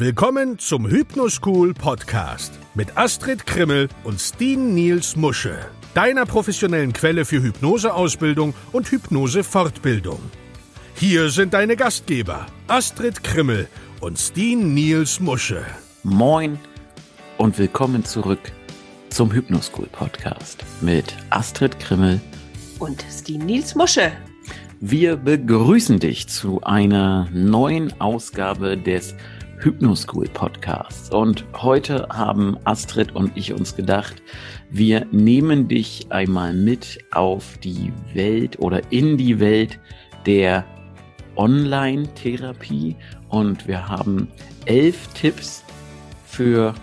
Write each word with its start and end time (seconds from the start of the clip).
Willkommen 0.00 0.60
zum 0.60 0.88
Hypnoschool 0.88 1.74
Podcast 1.74 2.52
mit 2.74 2.96
Astrid 2.96 3.44
Krimmel 3.44 3.88
und 4.04 4.20
Steen 4.20 4.72
Niels 4.72 5.16
Musche, 5.16 5.58
deiner 5.92 6.24
professionellen 6.24 6.92
Quelle 6.92 7.24
für 7.24 7.42
Hypnoseausbildung 7.42 8.54
und 8.70 8.88
Hypnosefortbildung. 8.92 10.20
Hier 10.94 11.30
sind 11.30 11.52
deine 11.52 11.74
Gastgeber 11.74 12.46
Astrid 12.68 13.24
Krimmel 13.24 13.66
und 14.00 14.20
Steen 14.20 14.72
Niels 14.72 15.18
Musche. 15.18 15.66
Moin 16.04 16.60
und 17.36 17.58
willkommen 17.58 18.04
zurück 18.04 18.52
zum 19.10 19.32
Hypnoschool 19.32 19.88
Podcast 19.88 20.64
mit 20.80 21.12
Astrid 21.30 21.80
Krimmel 21.80 22.20
und 22.78 23.04
Steen 23.10 23.44
Niels 23.44 23.74
Musche. 23.74 24.12
Wir 24.78 25.16
begrüßen 25.16 25.98
dich 25.98 26.28
zu 26.28 26.62
einer 26.62 27.28
neuen 27.32 28.00
Ausgabe 28.00 28.78
des 28.78 29.10
Hypnoschool 29.10 29.37
Podcasts. 30.32 31.10
Und 31.10 31.44
heute 31.56 32.06
haben 32.10 32.56
Astrid 32.64 33.14
und 33.14 33.36
ich 33.36 33.52
uns 33.52 33.74
gedacht, 33.74 34.22
wir 34.70 35.06
nehmen 35.10 35.68
dich 35.68 36.06
einmal 36.10 36.54
mit 36.54 36.98
auf 37.10 37.58
die 37.58 37.92
Welt 38.14 38.58
oder 38.58 38.80
in 38.92 39.16
die 39.16 39.40
Welt 39.40 39.78
der 40.26 40.64
Online-Therapie. 41.36 42.96
Und 43.28 43.66
wir 43.66 43.88
haben 43.88 44.28
elf 44.66 45.08
Tipps 45.08 45.64
für 46.24 46.74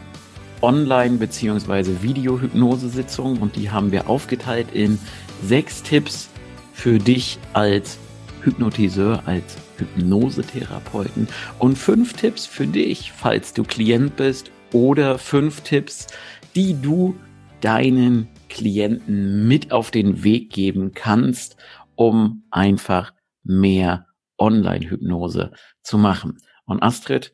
Online- 0.62 1.18
bzw. 1.18 2.02
Video-Hypnosesitzungen 2.02 3.38
und 3.38 3.56
die 3.56 3.70
haben 3.70 3.92
wir 3.92 4.10
aufgeteilt 4.10 4.68
in 4.74 5.00
sechs 5.44 5.82
Tipps 5.84 6.30
für 6.74 6.98
dich 6.98 7.40
als 7.54 7.98
Hypnotiseur, 8.44 9.24
als 9.26 9.58
Hypnosetherapeuten 9.78 11.28
und 11.60 11.78
fünf 11.78 12.14
Tipps 12.14 12.46
für 12.46 12.68
dich, 12.68 13.12
falls 13.12 13.54
du 13.54 13.64
Klient 13.64 14.16
bist 14.16 14.52
oder 14.72 15.18
fünf 15.18 15.62
Tipps, 15.62 16.08
die 16.56 16.80
du 16.82 17.16
deinen 17.62 18.28
Klienten 18.50 19.48
mit 19.48 19.72
auf 19.72 19.92
den 19.92 20.24
Weg 20.24 20.52
geben 20.52 20.94
kannst, 20.94 21.58
um 21.96 22.44
einfach 22.52 23.14
mehr 23.44 24.08
Online-Hypnose 24.38 25.52
zu 25.82 25.98
machen. 25.98 26.38
Und 26.66 26.84
Astrid, 26.84 27.34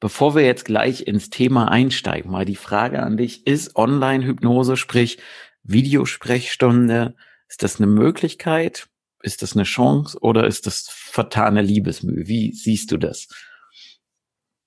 bevor 0.00 0.34
wir 0.34 0.44
jetzt 0.44 0.64
gleich 0.64 1.06
ins 1.06 1.30
Thema 1.30 1.68
einsteigen, 1.70 2.30
mal 2.30 2.44
die 2.44 2.56
Frage 2.56 3.02
an 3.02 3.16
dich, 3.16 3.46
ist 3.46 3.76
Online-Hypnose, 3.76 4.76
sprich 4.76 5.18
Videosprechstunde, 5.62 7.14
ist 7.48 7.62
das 7.62 7.80
eine 7.80 7.86
Möglichkeit? 7.86 8.88
Ist 9.22 9.42
das 9.42 9.54
eine 9.54 9.64
Chance 9.64 10.18
oder 10.20 10.46
ist 10.46 10.66
das 10.66 10.88
vertane 10.88 11.62
Liebesmühe? 11.62 12.26
Wie 12.26 12.52
siehst 12.52 12.90
du 12.90 12.96
das? 12.96 13.28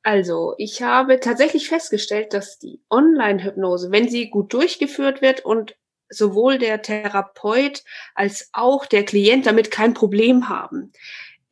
Also, 0.04 0.54
ich 0.58 0.84
habe 0.84 1.20
tatsächlich 1.20 1.68
festgestellt, 1.68 2.34
dass 2.34 2.60
die 2.60 2.80
Online-Hypnose, 2.90 3.92
wenn 3.92 4.08
sie 4.08 4.30
gut 4.30 4.54
durchgeführt 4.54 5.22
wird 5.22 5.44
und 5.44 5.76
sowohl 6.10 6.60
der 6.60 6.82
Therapeut 6.84 7.84
als 8.14 8.50
auch 8.54 8.86
der 8.86 9.04
Klient 9.04 9.48
damit 9.48 9.72
kein 9.72 9.96
Problem 9.96 10.48
haben, 10.48 10.92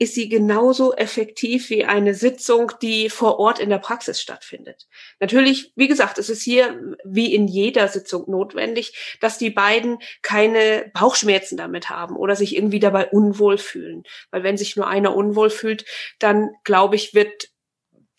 ist 0.04 0.16
sie 0.16 0.30
genauso 0.30 0.94
effektiv 0.94 1.70
wie 1.70 1.86
eine 1.86 2.14
Sitzung, 2.14 2.72
die 2.82 3.10
vor 3.10 3.40
Ort 3.40 3.60
in 3.60 3.70
der 3.70 3.80
Praxis 3.80 4.22
stattfindet. 4.22 4.88
Natürlich, 5.20 5.72
wie 5.76 5.88
gesagt, 5.88 6.18
es 6.18 6.30
ist 6.30 6.42
hier 6.42 6.96
wie 7.04 7.34
in 7.34 7.48
jeder 7.48 7.88
Sitzung 7.88 8.30
notwendig, 8.30 9.18
dass 9.22 9.38
die 9.38 9.50
beiden 9.50 10.00
keine 10.22 10.92
Bauchschmerzen 10.94 11.58
damit 11.58 11.90
haben 11.90 12.16
oder 12.16 12.36
sich 12.36 12.56
irgendwie 12.56 12.80
dabei 12.80 13.08
unwohl 13.08 13.58
fühlen. 13.58 14.04
Weil 14.32 14.44
wenn 14.44 14.58
sich 14.58 14.76
nur 14.76 14.88
einer 14.88 15.16
unwohl 15.16 15.50
fühlt, 15.50 15.86
dann 16.20 16.52
glaube 16.64 16.96
ich, 16.96 17.14
wird 17.14 17.50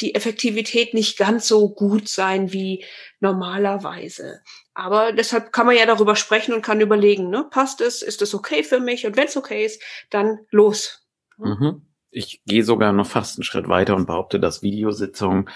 die 0.01 0.15
Effektivität 0.15 0.93
nicht 0.93 1.19
ganz 1.19 1.47
so 1.47 1.69
gut 1.69 2.09
sein 2.09 2.53
wie 2.53 2.85
normalerweise. 3.21 4.43
Aber 4.75 5.13
deshalb 5.13 5.53
kann 5.53 5.67
man 5.67 5.77
ja 5.77 5.87
darüber 5.87 6.17
sprechen 6.17 6.53
und 6.53 6.63
kann 6.63 6.81
überlegen, 6.81 7.31
ne, 7.31 7.47
passt 7.49 7.81
es, 7.81 8.03
ist 8.03 8.23
es 8.23 8.35
okay 8.35 8.65
für 8.65 8.81
mich? 8.81 9.07
Und 9.07 9.17
wenn 9.17 9.29
es 9.29 9.37
okay 9.37 9.65
ist, 9.65 9.81
dann 10.11 10.41
los, 10.51 11.04
Mhm. 11.39 11.83
Ich 12.11 12.43
gehe 12.47 12.65
sogar 12.65 12.93
noch 12.93 13.07
fast 13.07 13.39
einen 13.39 13.45
Schritt 13.45 13.69
weiter 13.69 13.97
und 13.97 14.07
behaupte, 14.07 14.39
dass 14.39 14.63
Videositzungen 14.63 15.49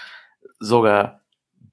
sogar 0.59 1.21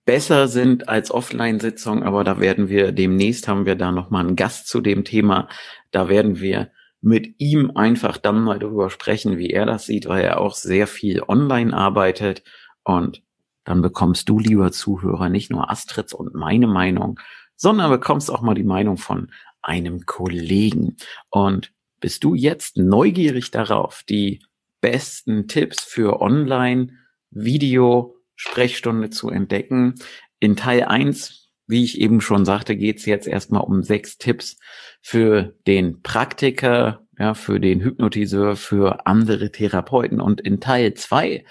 besser 0.04 0.46
sind 0.46 0.88
als 0.88 1.10
Offline-Sitzungen, 1.10 2.04
aber 2.04 2.22
da 2.22 2.38
werden 2.38 2.68
wir 2.68 2.92
demnächst 2.92 3.48
haben 3.48 3.66
wir 3.66 3.74
da 3.74 3.90
noch 3.90 4.10
mal 4.10 4.20
einen 4.20 4.36
Gast 4.36 4.68
zu 4.68 4.80
dem 4.80 5.04
Thema. 5.04 5.48
Da 5.90 6.08
werden 6.08 6.40
wir 6.40 6.70
mit 7.00 7.34
ihm 7.38 7.72
einfach 7.74 8.16
dann 8.16 8.42
mal 8.42 8.58
darüber 8.58 8.88
sprechen, 8.90 9.38
wie 9.38 9.50
er 9.50 9.66
das 9.66 9.86
sieht, 9.86 10.08
weil 10.08 10.24
er 10.24 10.40
auch 10.40 10.54
sehr 10.54 10.86
viel 10.86 11.22
online 11.22 11.76
arbeitet 11.76 12.44
und 12.84 13.22
dann 13.66 13.82
bekommst 13.82 14.28
du, 14.28 14.38
lieber 14.38 14.70
Zuhörer, 14.70 15.28
nicht 15.28 15.50
nur 15.50 15.70
Astrids 15.70 16.14
und 16.14 16.34
meine 16.34 16.68
Meinung, 16.68 17.18
sondern 17.56 17.90
bekommst 17.90 18.30
auch 18.30 18.40
mal 18.40 18.54
die 18.54 18.62
Meinung 18.62 18.96
von 18.96 19.32
einem 19.60 20.06
Kollegen. 20.06 20.96
Und 21.30 21.72
bist 22.06 22.22
du 22.22 22.36
jetzt 22.36 22.76
neugierig 22.76 23.50
darauf, 23.50 24.04
die 24.08 24.38
besten 24.80 25.48
Tipps 25.48 25.82
für 25.82 26.20
Online-Video-Sprechstunde 26.20 29.10
zu 29.10 29.28
entdecken? 29.28 29.96
In 30.38 30.54
Teil 30.54 30.84
1, 30.84 31.50
wie 31.66 31.82
ich 31.82 32.00
eben 32.00 32.20
schon 32.20 32.44
sagte, 32.44 32.76
geht 32.76 32.98
es 32.98 33.06
jetzt 33.06 33.26
erstmal 33.26 33.62
um 33.62 33.82
sechs 33.82 34.18
Tipps 34.18 34.56
für 35.02 35.56
den 35.66 36.00
Praktiker, 36.02 37.04
ja, 37.18 37.34
für 37.34 37.58
den 37.58 37.80
Hypnotiseur, 37.80 38.54
für 38.54 39.04
andere 39.04 39.50
Therapeuten. 39.50 40.20
Und 40.20 40.40
in 40.40 40.60
Teil 40.60 40.94
2 40.94 41.44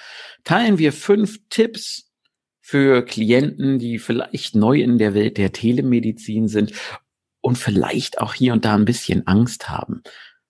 teilen 0.46 0.78
wir 0.78 0.94
fünf 0.94 1.40
Tipps 1.50 2.14
für 2.62 3.04
Klienten, 3.04 3.78
die 3.78 4.00
vielleicht 4.00 4.56
neu 4.56 4.80
in 4.80 5.00
der 5.00 5.14
Welt 5.16 5.38
der 5.38 5.52
Telemedizin 5.52 6.48
sind 6.48 6.72
und 7.42 7.58
vielleicht 7.58 8.22
auch 8.22 8.34
hier 8.34 8.54
und 8.54 8.64
da 8.64 8.74
ein 8.74 8.86
bisschen 8.86 9.28
Angst 9.28 9.68
haben 9.68 10.02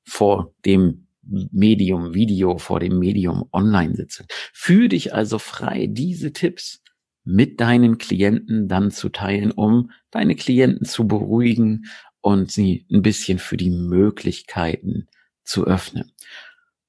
vor 0.06 0.54
dem 0.66 1.08
Medium 1.24 2.14
Video, 2.14 2.58
vor 2.58 2.80
dem 2.80 3.00
Medium 3.00 3.50
Online 3.52 3.96
sitzen. 3.96 4.28
Fühl 4.54 4.90
dich 4.90 5.14
also 5.14 5.40
frei, 5.40 5.88
diese 5.90 6.32
Tipps 6.34 6.84
mit 7.24 7.60
deinen 7.60 7.98
Klienten 7.98 8.68
dann 8.68 8.92
zu 8.92 9.10
teilen, 9.10 9.52
um 9.52 9.92
deine 10.12 10.36
Klienten 10.36 10.86
zu 10.86 11.08
beruhigen 11.08 11.86
und 12.22 12.52
sie 12.52 12.86
ein 12.92 13.02
bisschen 13.02 13.40
für 13.40 13.58
die 13.58 13.72
Möglichkeiten 13.72 15.08
zu 15.44 15.66
öffnen. 15.66 16.12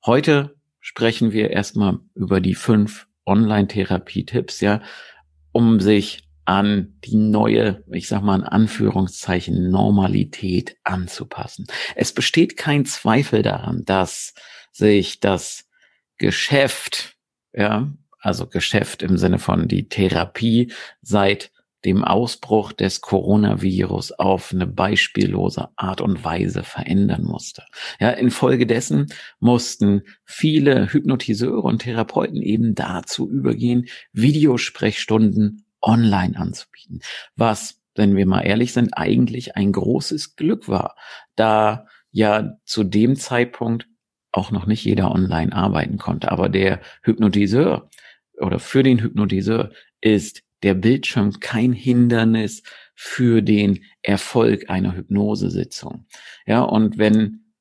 Heute 0.05 0.55
sprechen 0.81 1.33
wir 1.33 1.51
erstmal 1.51 1.99
über 2.15 2.41
die 2.41 2.55
fünf 2.55 3.07
Online-Therapie-Tipps, 3.25 4.61
ja, 4.61 4.83
um 5.53 5.81
sich 5.81 6.26
an 6.47 6.95
die 7.05 7.17
neue, 7.17 7.85
ich 7.91 8.09
sag 8.09 8.23
mal 8.23 8.37
in 8.41 8.45
Anführungszeichen, 8.45 9.71
Normalität 9.71 10.77
anzupassen. 10.85 11.67
Es 11.95 12.13
besteht 12.13 12.57
kein 12.57 12.87
Zweifel 12.87 13.43
daran, 13.43 13.85
dass 13.85 14.35
sich 14.73 15.21
das 15.21 15.69
Geschäft, 16.19 17.17
ja, 17.53 17.89
also 18.21 18.47
Geschäft 18.47 19.03
im 19.03 19.19
Sinne 19.19 19.39
von 19.39 19.69
die 19.69 19.89
Therapie 19.89 20.73
seit 21.03 21.51
dem 21.85 22.05
Ausbruch 22.05 22.73
des 22.73 23.01
Coronavirus 23.01 24.13
auf 24.13 24.53
eine 24.53 24.67
beispiellose 24.67 25.69
Art 25.77 26.01
und 26.01 26.25
Weise 26.25 26.65
verändern 26.65 27.23
musste. 27.23 27.63
Ja, 28.01 28.11
infolgedessen 28.11 29.07
mussten 29.39 30.03
viele 30.25 30.93
Hypnotiseure 30.93 31.63
und 31.63 31.83
Therapeuten 31.83 32.43
eben 32.43 32.75
dazu 32.75 33.31
übergehen, 33.31 33.87
Videosprechstunden 34.13 35.66
online 35.83 36.37
anzubieten. 36.37 37.01
Was, 37.37 37.81
wenn 37.95 38.17
wir 38.17 38.27
mal 38.27 38.43
ehrlich 38.43 38.73
sind, 38.73 38.97
eigentlich 38.97 39.57
ein 39.57 39.73
großes 39.73 40.37
Glück 40.37 40.69
war, 40.69 40.97
da 41.35 41.87
ja 42.11 42.59
zu 42.65 42.85
dem 42.85 43.17
Zeitpunkt 43.17 43.89
auch 44.33 44.51
noch 44.51 44.67
nicht 44.67 44.85
jeder 44.85 45.11
online 45.11 45.53
arbeiten 45.53 45.99
konnte. 45.99 46.31
Aber 46.31 46.49
der 46.49 46.81
Hypnotiseur 47.03 47.89
oder 48.39 48.59
für 48.59 48.83
den 48.83 49.01
Hypnotiseur 49.01 49.71
ist 50.01 50.43
der 50.63 50.75
Bildschirm 50.75 51.41
kein 51.41 51.73
Hindernis 51.73 52.63
für 52.95 53.43
den 53.43 53.85
Erfolg 54.03 54.71
einer 54.71 54.97
Hypnosesitzung. 54.97 56.07
Ja, 56.47 56.63
und 56.63 56.99
wenn 56.99 57.53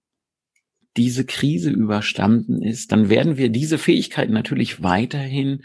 diese 0.98 1.26
Krise 1.26 1.70
überstanden 1.72 2.62
ist, 2.62 2.92
dann 2.92 3.10
werden 3.10 3.38
wir 3.38 3.50
diese 3.50 3.78
Fähigkeiten 3.78 4.34
natürlich 4.34 4.82
weiterhin 4.82 5.64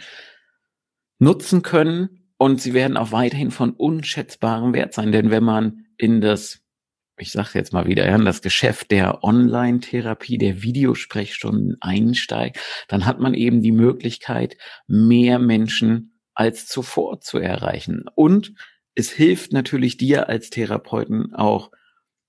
nutzen 1.19 1.63
können, 1.63 2.20
und 2.41 2.59
sie 2.59 2.73
werden 2.73 2.97
auch 2.97 3.13
weiterhin 3.13 3.51
von 3.51 3.73
unschätzbarem 3.75 4.73
Wert 4.73 4.95
sein, 4.95 5.13
denn 5.13 5.31
wenn 5.31 5.45
man 5.45 5.85
in 5.99 6.23
das, 6.23 6.63
ich 7.19 7.33
sage 7.33 7.51
jetzt 7.53 7.75
mal 7.75 7.87
wieder, 7.87 8.07
in 8.07 8.25
das 8.25 8.41
Geschäft 8.41 8.91
der 8.91 9.23
Online-Therapie, 9.23 10.39
der 10.39 10.63
Videosprechstunden 10.63 11.77
einsteigt, 11.83 12.59
dann 12.89 13.05
hat 13.05 13.21
man 13.21 13.35
eben 13.35 13.61
die 13.61 13.73
Möglichkeit, 13.73 14.57
mehr 14.87 15.39
Menschen 15.39 16.19
als 16.33 16.67
zuvor 16.67 17.21
zu 17.21 17.37
erreichen. 17.37 18.07
Und 18.15 18.55
es 18.95 19.11
hilft 19.11 19.53
natürlich 19.53 19.99
dir 19.99 20.31
als 20.31 20.49
Therapeuten 20.49 21.35
auch, 21.35 21.71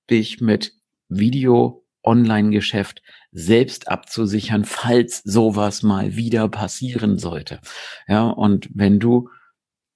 dich 0.09 0.41
mit 0.41 0.73
Video 1.07 1.85
Online-Geschäft 2.03 3.01
selbst 3.31 3.87
abzusichern, 3.87 4.65
falls 4.65 5.23
sowas 5.23 5.83
mal 5.83 6.17
wieder 6.17 6.49
passieren 6.49 7.17
sollte. 7.17 7.61
Ja, 8.09 8.27
und 8.27 8.67
wenn 8.73 8.99
du 8.99 9.29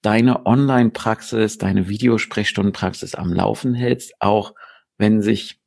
deine 0.06 0.46
Online-Praxis, 0.46 1.58
deine 1.58 1.90
Videosprechstundenpraxis 1.90 3.16
am 3.16 3.34
Laufen 3.34 3.74
hältst, 3.74 4.14
auch 4.20 4.54
wenn 4.98 5.22
sich 5.22 5.60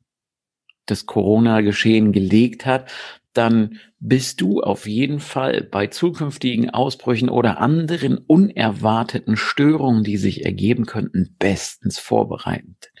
das 0.85 1.05
Corona-Geschehen 1.05 2.13
gelegt 2.13 2.65
hat, 2.65 2.91
dann 3.39 3.79
bist 4.01 4.41
du 4.41 4.59
auf 4.59 4.85
jeden 4.85 5.21
Fall 5.21 5.61
bei 5.61 5.87
zukünftigen 5.87 6.71
Ausbrüchen 6.71 7.29
oder 7.29 7.61
anderen 7.61 8.17
unerwarteten 8.17 9.37
Störungen, 9.37 10.03
die 10.03 10.17
sich 10.17 10.43
ergeben 10.43 10.85
könnten, 10.85 11.37
bestens 11.39 11.99
vorbereitet. 11.99 12.91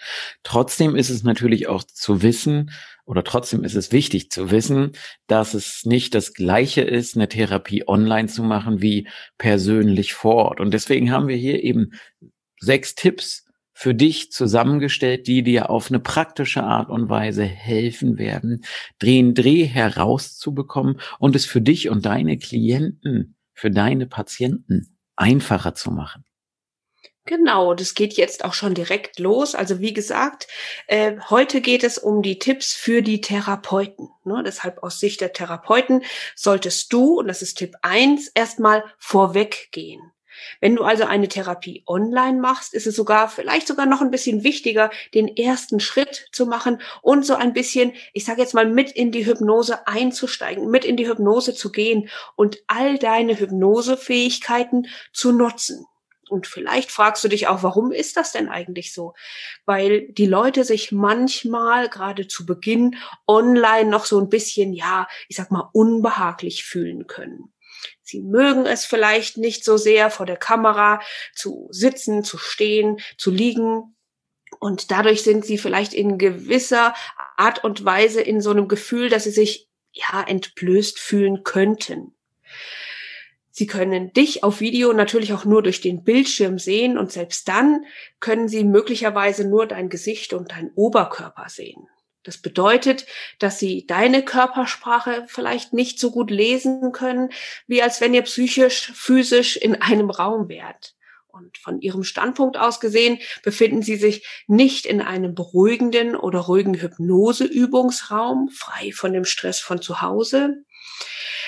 Trotzdem 0.43 0.95
ist 0.95 1.09
es 1.09 1.23
natürlich 1.23 1.67
auch 1.67 1.83
zu 1.83 2.21
wissen, 2.21 2.71
oder 3.03 3.25
trotzdem 3.25 3.65
ist 3.65 3.75
es 3.75 3.91
wichtig 3.91 4.31
zu 4.31 4.49
wissen, 4.49 4.93
dass 5.27 5.53
es 5.55 5.83
nicht 5.83 6.15
das 6.15 6.33
gleiche 6.33 6.83
ist, 6.83 7.17
eine 7.17 7.27
Therapie 7.27 7.85
online 7.85 8.29
zu 8.29 8.41
machen 8.41 8.81
wie 8.81 9.09
persönlich 9.37 10.13
vor 10.13 10.35
Ort. 10.35 10.61
Und 10.61 10.73
deswegen 10.73 11.11
haben 11.11 11.27
wir 11.27 11.35
hier 11.35 11.61
eben 11.65 11.91
sechs 12.61 12.95
Tipps, 12.95 13.48
für 13.79 13.95
dich 13.95 14.29
zusammengestellt, 14.33 15.25
die 15.27 15.41
dir 15.41 15.69
auf 15.69 15.89
eine 15.89 16.01
praktische 16.01 16.63
Art 16.63 16.89
und 16.89 17.07
Weise 17.07 17.45
helfen 17.45 18.17
werden, 18.17 18.65
Drehen 18.99 19.33
Dreh 19.33 19.63
herauszubekommen 19.63 20.99
und 21.17 21.33
es 21.33 21.45
für 21.45 21.61
dich 21.61 21.87
und 21.87 22.05
deine 22.05 22.37
Klienten, 22.37 23.37
für 23.53 23.71
deine 23.71 24.05
Patienten 24.05 24.97
einfacher 25.15 25.75
zu 25.75 25.91
machen. 25.91 26.25
Genau, 27.23 27.73
das 27.73 27.93
geht 27.93 28.15
jetzt 28.15 28.43
auch 28.43 28.53
schon 28.53 28.73
direkt 28.73 29.17
los. 29.17 29.55
Also 29.55 29.79
wie 29.79 29.93
gesagt, 29.93 30.47
äh, 30.87 31.15
heute 31.29 31.61
geht 31.61 31.85
es 31.85 31.97
um 31.97 32.21
die 32.21 32.37
Tipps 32.37 32.73
für 32.73 33.01
die 33.01 33.21
Therapeuten. 33.21 34.09
Ne? 34.25 34.43
Deshalb 34.45 34.83
aus 34.83 34.99
Sicht 34.99 35.21
der 35.21 35.31
Therapeuten 35.31 36.03
solltest 36.35 36.91
du, 36.91 37.19
und 37.19 37.29
das 37.29 37.41
ist 37.41 37.57
Tipp 37.57 37.75
eins 37.81 38.27
erstmal 38.27 38.83
vorweggehen. 38.97 40.11
Wenn 40.61 40.75
du 40.75 40.83
also 40.83 41.05
eine 41.05 41.27
Therapie 41.27 41.83
online 41.87 42.39
machst, 42.39 42.73
ist 42.73 42.87
es 42.87 42.95
sogar 42.95 43.29
vielleicht 43.29 43.67
sogar 43.67 43.85
noch 43.85 44.01
ein 44.01 44.11
bisschen 44.11 44.43
wichtiger, 44.43 44.89
den 45.13 45.27
ersten 45.27 45.79
Schritt 45.79 46.27
zu 46.31 46.45
machen 46.45 46.81
und 47.01 47.25
so 47.25 47.35
ein 47.35 47.53
bisschen, 47.53 47.93
ich 48.13 48.25
sage 48.25 48.41
jetzt 48.41 48.53
mal, 48.53 48.67
mit 48.67 48.91
in 48.91 49.11
die 49.11 49.25
Hypnose 49.25 49.87
einzusteigen, 49.87 50.69
mit 50.69 50.85
in 50.85 50.97
die 50.97 51.07
Hypnose 51.07 51.53
zu 51.53 51.71
gehen 51.71 52.09
und 52.35 52.57
all 52.67 52.97
deine 52.97 53.39
Hypnosefähigkeiten 53.39 54.87
zu 55.13 55.31
nutzen. 55.31 55.85
Und 56.29 56.47
vielleicht 56.47 56.91
fragst 56.91 57.23
du 57.23 57.27
dich 57.27 57.47
auch, 57.47 57.63
warum 57.63 57.91
ist 57.91 58.15
das 58.15 58.31
denn 58.31 58.49
eigentlich 58.49 58.93
so? 58.93 59.13
Weil 59.65 60.07
die 60.11 60.27
Leute 60.27 60.63
sich 60.63 60.91
manchmal 60.91 61.89
gerade 61.89 62.27
zu 62.27 62.45
Beginn 62.45 62.95
online 63.27 63.89
noch 63.89 64.05
so 64.05 64.19
ein 64.19 64.29
bisschen, 64.29 64.73
ja, 64.73 65.07
ich 65.27 65.35
sag 65.35 65.51
mal, 65.51 65.69
unbehaglich 65.73 66.63
fühlen 66.63 67.07
können. 67.07 67.51
Sie 68.01 68.21
mögen 68.21 68.65
es 68.65 68.85
vielleicht 68.85 69.37
nicht 69.37 69.63
so 69.63 69.77
sehr 69.77 70.09
vor 70.09 70.25
der 70.25 70.37
Kamera 70.37 71.01
zu 71.35 71.67
sitzen, 71.71 72.23
zu 72.23 72.37
stehen, 72.37 72.99
zu 73.17 73.31
liegen. 73.31 73.95
Und 74.59 74.91
dadurch 74.91 75.23
sind 75.23 75.45
sie 75.45 75.57
vielleicht 75.57 75.93
in 75.93 76.17
gewisser 76.17 76.93
Art 77.37 77.63
und 77.63 77.85
Weise 77.85 78.21
in 78.21 78.41
so 78.41 78.51
einem 78.51 78.67
Gefühl, 78.67 79.09
dass 79.09 79.23
sie 79.23 79.31
sich 79.31 79.69
ja 79.91 80.21
entblößt 80.21 80.99
fühlen 80.99 81.43
könnten. 81.43 82.15
Sie 83.59 83.67
können 83.67 84.13
dich 84.13 84.43
auf 84.43 84.61
Video 84.61 84.93
natürlich 84.93 85.33
auch 85.33 85.43
nur 85.43 85.61
durch 85.61 85.81
den 85.81 86.05
Bildschirm 86.05 86.59
sehen 86.59 86.97
und 86.97 87.11
selbst 87.11 87.47
dann 87.49 87.83
können 88.21 88.47
Sie 88.47 88.63
möglicherweise 88.63 89.45
nur 89.45 89.65
dein 89.65 89.89
Gesicht 89.89 90.31
und 90.31 90.51
dein 90.51 90.71
Oberkörper 90.75 91.49
sehen. 91.49 91.87
Das 92.23 92.37
bedeutet, 92.37 93.05
dass 93.39 93.59
sie 93.59 93.87
deine 93.87 94.23
Körpersprache 94.23 95.25
vielleicht 95.27 95.73
nicht 95.73 95.99
so 95.99 96.11
gut 96.11 96.31
lesen 96.31 96.91
können, 96.91 97.29
wie 97.67 97.81
als 97.81 98.01
wenn 98.01 98.13
ihr 98.13 98.23
psychisch, 98.23 98.91
physisch 98.93 99.55
in 99.55 99.81
einem 99.81 100.09
Raum 100.09 100.49
wärt. 100.49 100.95
Und 101.27 101.57
von 101.57 101.79
ihrem 101.79 102.03
Standpunkt 102.03 102.57
aus 102.57 102.81
gesehen 102.81 103.19
befinden 103.43 103.81
sie 103.81 103.95
sich 103.95 104.27
nicht 104.47 104.85
in 104.85 104.99
einem 105.01 105.35
beruhigenden 105.35 106.15
oder 106.15 106.39
ruhigen 106.39 106.73
Hypnoseübungsraum, 106.73 108.49
frei 108.49 108.91
von 108.91 109.13
dem 109.13 109.23
Stress 109.23 109.59
von 109.59 109.81
zu 109.81 110.01
Hause, 110.01 110.65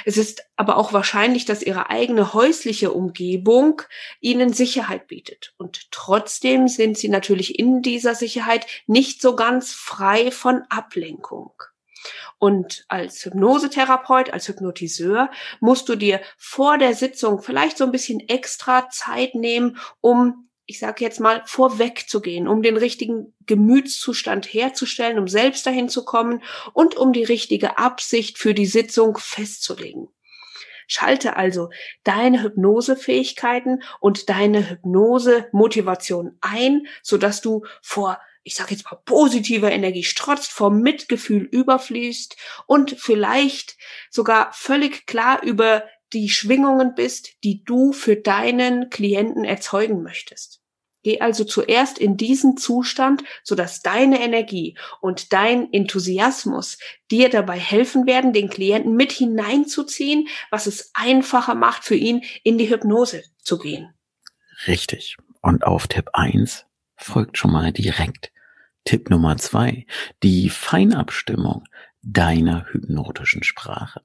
es 0.05 0.17
ist 0.17 0.43
aber 0.55 0.77
auch 0.77 0.93
wahrscheinlich, 0.93 1.45
dass 1.45 1.61
ihre 1.61 1.89
eigene 1.89 2.33
häusliche 2.33 2.91
Umgebung 2.91 3.81
ihnen 4.19 4.53
Sicherheit 4.53 5.07
bietet. 5.07 5.53
Und 5.57 5.91
trotzdem 5.91 6.67
sind 6.67 6.97
sie 6.97 7.09
natürlich 7.09 7.59
in 7.59 7.81
dieser 7.81 8.15
Sicherheit 8.15 8.65
nicht 8.87 9.21
so 9.21 9.35
ganz 9.35 9.73
frei 9.73 10.31
von 10.31 10.63
Ablenkung. 10.69 11.51
Und 12.39 12.85
als 12.87 13.23
Hypnosetherapeut, 13.25 14.31
als 14.31 14.47
Hypnotiseur 14.47 15.29
musst 15.59 15.87
du 15.89 15.95
dir 15.95 16.21
vor 16.37 16.77
der 16.77 16.95
Sitzung 16.95 17.41
vielleicht 17.41 17.77
so 17.77 17.83
ein 17.83 17.91
bisschen 17.91 18.19
extra 18.27 18.89
Zeit 18.89 19.35
nehmen, 19.35 19.77
um 19.99 20.49
ich 20.71 20.79
sage 20.79 21.03
jetzt 21.03 21.19
mal, 21.19 21.43
vorwegzugehen, 21.45 22.47
um 22.47 22.61
den 22.61 22.77
richtigen 22.77 23.33
Gemütszustand 23.45 24.45
herzustellen, 24.45 25.19
um 25.19 25.27
selbst 25.27 25.65
dahin 25.65 25.89
zu 25.89 26.05
kommen 26.05 26.41
und 26.71 26.95
um 26.95 27.11
die 27.11 27.25
richtige 27.25 27.77
Absicht 27.77 28.37
für 28.37 28.53
die 28.53 28.65
Sitzung 28.65 29.17
festzulegen. 29.17 30.07
Schalte 30.87 31.35
also 31.35 31.69
deine 32.05 32.41
Hypnosefähigkeiten 32.41 33.83
und 33.99 34.29
deine 34.29 34.69
Hypnose-Motivation 34.69 36.37
ein, 36.39 36.87
sodass 37.03 37.41
du 37.41 37.65
vor 37.81 38.19
ich 38.43 38.55
sage 38.55 38.71
jetzt 38.71 38.85
mal, 38.85 38.97
positiver 39.05 39.71
Energie 39.71 40.03
strotzt, 40.03 40.51
vor 40.51 40.71
Mitgefühl 40.71 41.43
überfließt 41.43 42.37
und 42.65 42.95
vielleicht 42.97 43.77
sogar 44.09 44.51
völlig 44.51 45.05
klar 45.05 45.43
über 45.43 45.83
die 46.11 46.27
Schwingungen 46.29 46.95
bist, 46.95 47.43
die 47.43 47.63
du 47.63 47.93
für 47.93 48.15
deinen 48.15 48.89
Klienten 48.89 49.43
erzeugen 49.43 50.01
möchtest. 50.01 50.60
Geh 51.03 51.19
also 51.19 51.43
zuerst 51.43 51.97
in 51.97 52.15
diesen 52.17 52.57
Zustand, 52.57 53.23
sodass 53.43 53.81
deine 53.81 54.21
Energie 54.21 54.77
und 54.99 55.33
dein 55.33 55.71
Enthusiasmus 55.73 56.77
dir 57.09 57.29
dabei 57.29 57.57
helfen 57.57 58.05
werden, 58.05 58.33
den 58.33 58.49
Klienten 58.49 58.95
mit 58.95 59.11
hineinzuziehen, 59.11 60.27
was 60.51 60.67
es 60.67 60.91
einfacher 60.93 61.55
macht 61.55 61.83
für 61.83 61.95
ihn, 61.95 62.23
in 62.43 62.57
die 62.57 62.69
Hypnose 62.69 63.23
zu 63.39 63.57
gehen. 63.57 63.93
Richtig. 64.67 65.17
Und 65.41 65.63
auf 65.63 65.87
Tipp 65.87 66.09
1 66.13 66.65
folgt 66.95 67.37
schon 67.37 67.51
mal 67.51 67.71
direkt 67.71 68.31
Tipp 68.83 69.09
Nummer 69.09 69.37
2, 69.37 69.85
die 70.23 70.49
Feinabstimmung 70.49 71.63
deiner 72.03 72.65
hypnotischen 72.71 73.43
Sprache. 73.43 74.01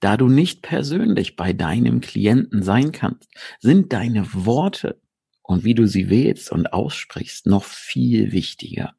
Da 0.00 0.16
du 0.16 0.28
nicht 0.28 0.62
persönlich 0.62 1.36
bei 1.36 1.52
deinem 1.52 2.00
Klienten 2.00 2.62
sein 2.62 2.92
kannst, 2.92 3.28
sind 3.60 3.92
deine 3.92 4.26
Worte 4.32 5.00
und 5.48 5.64
wie 5.64 5.74
du 5.74 5.86
sie 5.86 6.10
wählst 6.10 6.52
und 6.52 6.72
aussprichst 6.72 7.46
noch 7.46 7.64
viel 7.64 8.32
wichtiger. 8.32 8.94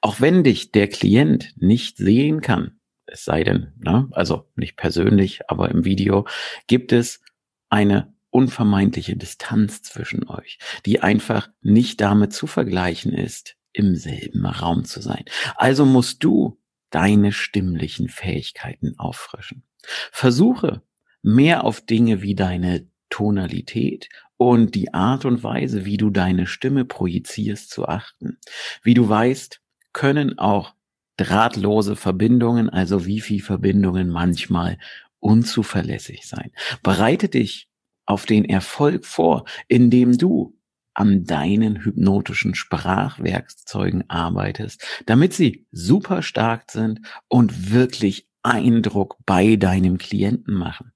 Auch 0.00 0.20
wenn 0.20 0.42
dich 0.42 0.72
der 0.72 0.88
Klient 0.88 1.54
nicht 1.56 1.98
sehen 1.98 2.40
kann, 2.40 2.80
es 3.06 3.24
sei 3.24 3.44
denn, 3.44 3.72
ne, 3.78 4.08
also 4.10 4.50
nicht 4.56 4.76
persönlich, 4.76 5.48
aber 5.48 5.70
im 5.70 5.84
Video, 5.84 6.26
gibt 6.66 6.92
es 6.92 7.22
eine 7.68 8.12
unvermeidliche 8.30 9.16
Distanz 9.16 9.82
zwischen 9.82 10.28
euch, 10.28 10.58
die 10.84 11.00
einfach 11.00 11.48
nicht 11.62 12.00
damit 12.00 12.32
zu 12.32 12.46
vergleichen 12.46 13.12
ist, 13.12 13.56
im 13.72 13.94
selben 13.94 14.44
Raum 14.46 14.84
zu 14.84 15.00
sein. 15.00 15.24
Also 15.54 15.86
musst 15.86 16.24
du 16.24 16.60
deine 16.90 17.32
stimmlichen 17.32 18.08
Fähigkeiten 18.08 18.98
auffrischen. 18.98 19.62
Versuche 20.10 20.82
mehr 21.22 21.64
auf 21.64 21.80
Dinge 21.86 22.20
wie 22.20 22.34
deine 22.34 22.90
Tonalität 23.10 24.08
und 24.38 24.74
die 24.74 24.94
Art 24.94 25.26
und 25.26 25.42
Weise, 25.42 25.84
wie 25.84 25.98
du 25.98 26.08
deine 26.08 26.46
Stimme 26.46 26.86
projizierst, 26.86 27.70
zu 27.70 27.86
achten. 27.86 28.38
Wie 28.82 28.94
du 28.94 29.08
weißt, 29.08 29.60
können 29.92 30.38
auch 30.38 30.74
drahtlose 31.18 31.96
Verbindungen, 31.96 32.70
also 32.70 33.04
Wifi-Verbindungen 33.04 34.08
manchmal 34.08 34.78
unzuverlässig 35.18 36.26
sein. 36.26 36.52
Bereite 36.82 37.28
dich 37.28 37.68
auf 38.06 38.24
den 38.24 38.44
Erfolg 38.44 39.04
vor, 39.04 39.44
indem 39.66 40.16
du 40.16 40.56
an 40.94 41.24
deinen 41.24 41.84
hypnotischen 41.84 42.54
Sprachwerkzeugen 42.54 44.08
arbeitest, 44.08 44.84
damit 45.06 45.32
sie 45.32 45.66
super 45.70 46.22
stark 46.22 46.70
sind 46.70 47.00
und 47.28 47.72
wirklich 47.72 48.28
Eindruck 48.42 49.16
bei 49.26 49.56
deinem 49.56 49.98
Klienten 49.98 50.54
machen. 50.54 50.92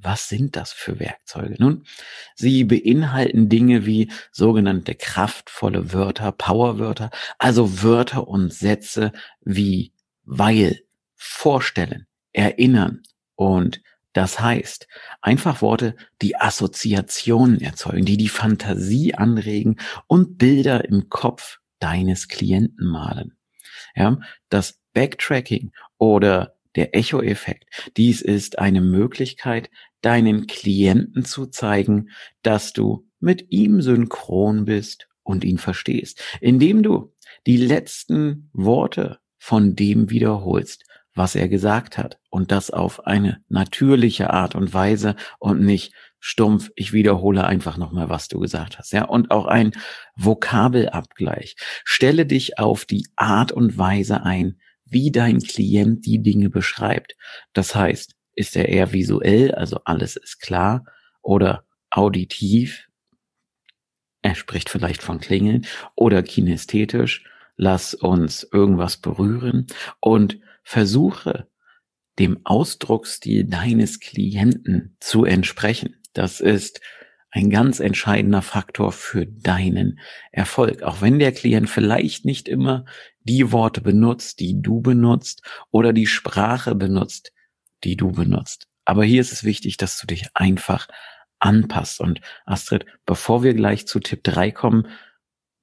Was 0.00 0.28
sind 0.28 0.54
das 0.54 0.72
für 0.72 1.00
Werkzeuge? 1.00 1.56
Nun, 1.58 1.84
sie 2.36 2.64
beinhalten 2.64 3.48
Dinge 3.48 3.84
wie 3.84 4.10
sogenannte 4.30 4.94
kraftvolle 4.94 5.92
Wörter, 5.92 6.30
Powerwörter, 6.30 7.10
also 7.38 7.82
Wörter 7.82 8.28
und 8.28 8.52
Sätze 8.52 9.12
wie 9.40 9.92
weil, 10.24 10.82
vorstellen, 11.16 12.06
erinnern 12.32 13.02
und 13.34 13.80
das 14.12 14.40
heißt, 14.40 14.88
einfach 15.20 15.62
Worte, 15.62 15.94
die 16.22 16.36
Assoziationen 16.36 17.60
erzeugen, 17.60 18.04
die 18.04 18.16
die 18.16 18.28
Fantasie 18.28 19.14
anregen 19.14 19.76
und 20.06 20.38
Bilder 20.38 20.84
im 20.84 21.08
Kopf 21.08 21.58
deines 21.78 22.28
Klienten 22.28 22.86
malen. 22.86 23.36
Ja, 23.94 24.18
das 24.48 24.80
Backtracking 24.92 25.72
oder 25.98 26.56
der 26.74 26.96
Echo-Effekt. 26.96 27.92
Dies 27.96 28.20
ist 28.20 28.58
eine 28.58 28.80
Möglichkeit, 28.80 29.70
deinen 30.00 30.46
Klienten 30.46 31.24
zu 31.24 31.46
zeigen, 31.46 32.10
dass 32.42 32.72
du 32.72 33.06
mit 33.20 33.46
ihm 33.50 33.82
synchron 33.82 34.64
bist 34.64 35.08
und 35.22 35.44
ihn 35.44 35.58
verstehst, 35.58 36.22
indem 36.40 36.82
du 36.82 37.14
die 37.46 37.56
letzten 37.56 38.50
Worte 38.52 39.18
von 39.38 39.74
dem 39.74 40.10
wiederholst, 40.10 40.84
was 41.14 41.34
er 41.34 41.48
gesagt 41.48 41.98
hat 41.98 42.18
und 42.30 42.52
das 42.52 42.70
auf 42.70 43.06
eine 43.06 43.42
natürliche 43.48 44.30
Art 44.30 44.54
und 44.54 44.72
Weise 44.72 45.16
und 45.38 45.60
nicht 45.60 45.92
stumpf, 46.20 46.70
ich 46.76 46.92
wiederhole 46.92 47.44
einfach 47.44 47.76
nochmal, 47.76 48.08
was 48.08 48.28
du 48.28 48.38
gesagt 48.40 48.78
hast. 48.78 48.92
Ja, 48.92 49.04
und 49.04 49.30
auch 49.30 49.46
ein 49.46 49.72
Vokabelabgleich. 50.16 51.56
Stelle 51.84 52.26
dich 52.26 52.58
auf 52.58 52.84
die 52.84 53.06
Art 53.16 53.52
und 53.52 53.78
Weise 53.78 54.22
ein, 54.22 54.58
wie 54.84 55.10
dein 55.10 55.40
Klient 55.40 56.06
die 56.06 56.22
Dinge 56.22 56.50
beschreibt. 56.50 57.16
Das 57.52 57.74
heißt, 57.74 58.14
ist 58.38 58.56
er 58.56 58.68
eher 58.68 58.92
visuell, 58.92 59.52
also 59.52 59.80
alles 59.84 60.16
ist 60.16 60.40
klar, 60.40 60.84
oder 61.22 61.64
auditiv, 61.90 62.88
er 64.22 64.36
spricht 64.36 64.70
vielleicht 64.70 65.02
von 65.02 65.18
Klingeln, 65.18 65.66
oder 65.96 66.22
kinästhetisch, 66.22 67.24
lass 67.56 67.94
uns 67.94 68.48
irgendwas 68.52 68.98
berühren 68.98 69.66
und 70.00 70.38
versuche 70.62 71.48
dem 72.20 72.40
Ausdrucksstil 72.44 73.44
deines 73.44 73.98
Klienten 73.98 74.96
zu 75.00 75.24
entsprechen. 75.24 75.96
Das 76.12 76.40
ist 76.40 76.80
ein 77.30 77.50
ganz 77.50 77.80
entscheidender 77.80 78.42
Faktor 78.42 78.92
für 78.92 79.26
deinen 79.26 79.98
Erfolg. 80.30 80.82
Auch 80.82 81.02
wenn 81.02 81.18
der 81.18 81.32
Klient 81.32 81.68
vielleicht 81.68 82.24
nicht 82.24 82.48
immer 82.48 82.84
die 83.20 83.52
Worte 83.52 83.80
benutzt, 83.80 84.40
die 84.40 84.62
du 84.62 84.80
benutzt 84.80 85.42
oder 85.70 85.92
die 85.92 86.06
Sprache 86.06 86.74
benutzt, 86.74 87.32
die 87.84 87.96
du 87.96 88.12
benutzt. 88.12 88.66
Aber 88.84 89.04
hier 89.04 89.20
ist 89.20 89.32
es 89.32 89.44
wichtig, 89.44 89.76
dass 89.76 89.98
du 89.98 90.06
dich 90.06 90.28
einfach 90.34 90.88
anpasst. 91.38 92.00
Und 92.00 92.20
Astrid, 92.46 92.86
bevor 93.06 93.42
wir 93.42 93.54
gleich 93.54 93.86
zu 93.86 94.00
Tipp 94.00 94.24
3 94.24 94.50
kommen, 94.50 94.88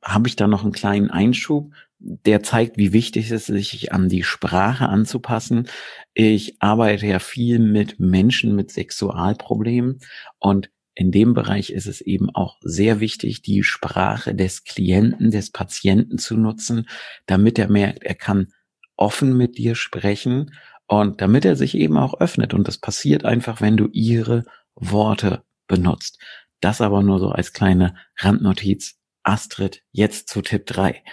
habe 0.04 0.28
ich 0.28 0.36
da 0.36 0.48
noch 0.48 0.64
einen 0.64 0.72
kleinen 0.72 1.10
Einschub, 1.10 1.74
der 1.98 2.44
zeigt, 2.44 2.78
wie 2.78 2.94
wichtig 2.94 3.32
es 3.32 3.50
ist, 3.50 3.56
sich 3.72 3.92
an 3.92 4.10
die 4.10 4.24
Sprache 4.24 4.88
anzupassen. 4.88 5.68
Ich 6.14 6.62
arbeite 6.62 7.08
ja 7.08 7.20
viel 7.20 7.60
mit 7.60 8.00
Menschen 8.00 8.56
mit 8.56 8.72
Sexualproblemen 8.72 10.00
und 10.40 10.70
in 10.94 11.12
dem 11.12 11.34
Bereich 11.34 11.72
ist 11.72 11.88
es 11.88 12.00
eben 12.00 12.30
auch 12.30 12.58
sehr 12.62 13.02
wichtig, 13.02 13.42
die 13.42 13.64
Sprache 13.64 14.34
des 14.34 14.64
Klienten, 14.64 15.30
des 15.32 15.52
Patienten 15.52 16.18
zu 16.18 16.38
nutzen, 16.38 16.88
damit 17.26 17.60
er 17.60 17.70
merkt, 17.70 18.04
er 18.04 18.16
kann 18.16 18.48
offen 18.96 19.36
mit 19.36 19.58
dir 19.58 19.76
sprechen 19.76 20.52
und 20.88 21.22
damit 21.22 21.46
er 21.46 21.56
sich 21.56 21.76
eben 21.76 21.98
auch 21.98 22.20
öffnet. 22.20 22.54
Und 22.54 22.68
das 22.68 22.78
passiert 22.78 23.26
einfach, 23.26 23.62
wenn 23.62 23.78
du 23.78 23.88
ihre 23.92 24.46
Worte 24.76 25.44
benutzt. 25.68 26.20
Das 26.62 26.82
aber 26.82 27.02
nur 27.02 27.20
so 27.20 27.30
als 27.30 27.54
kleine 27.54 27.96
Randnotiz. 28.18 29.00
Astrid, 29.24 29.82
jetzt 29.92 30.30
zu 30.30 30.42
Tipp 30.42 30.68
drei. 30.68 31.04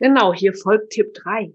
Genau, 0.00 0.34
hier 0.34 0.52
folgt 0.52 0.90
Tipp 0.90 1.14
drei. 1.14 1.54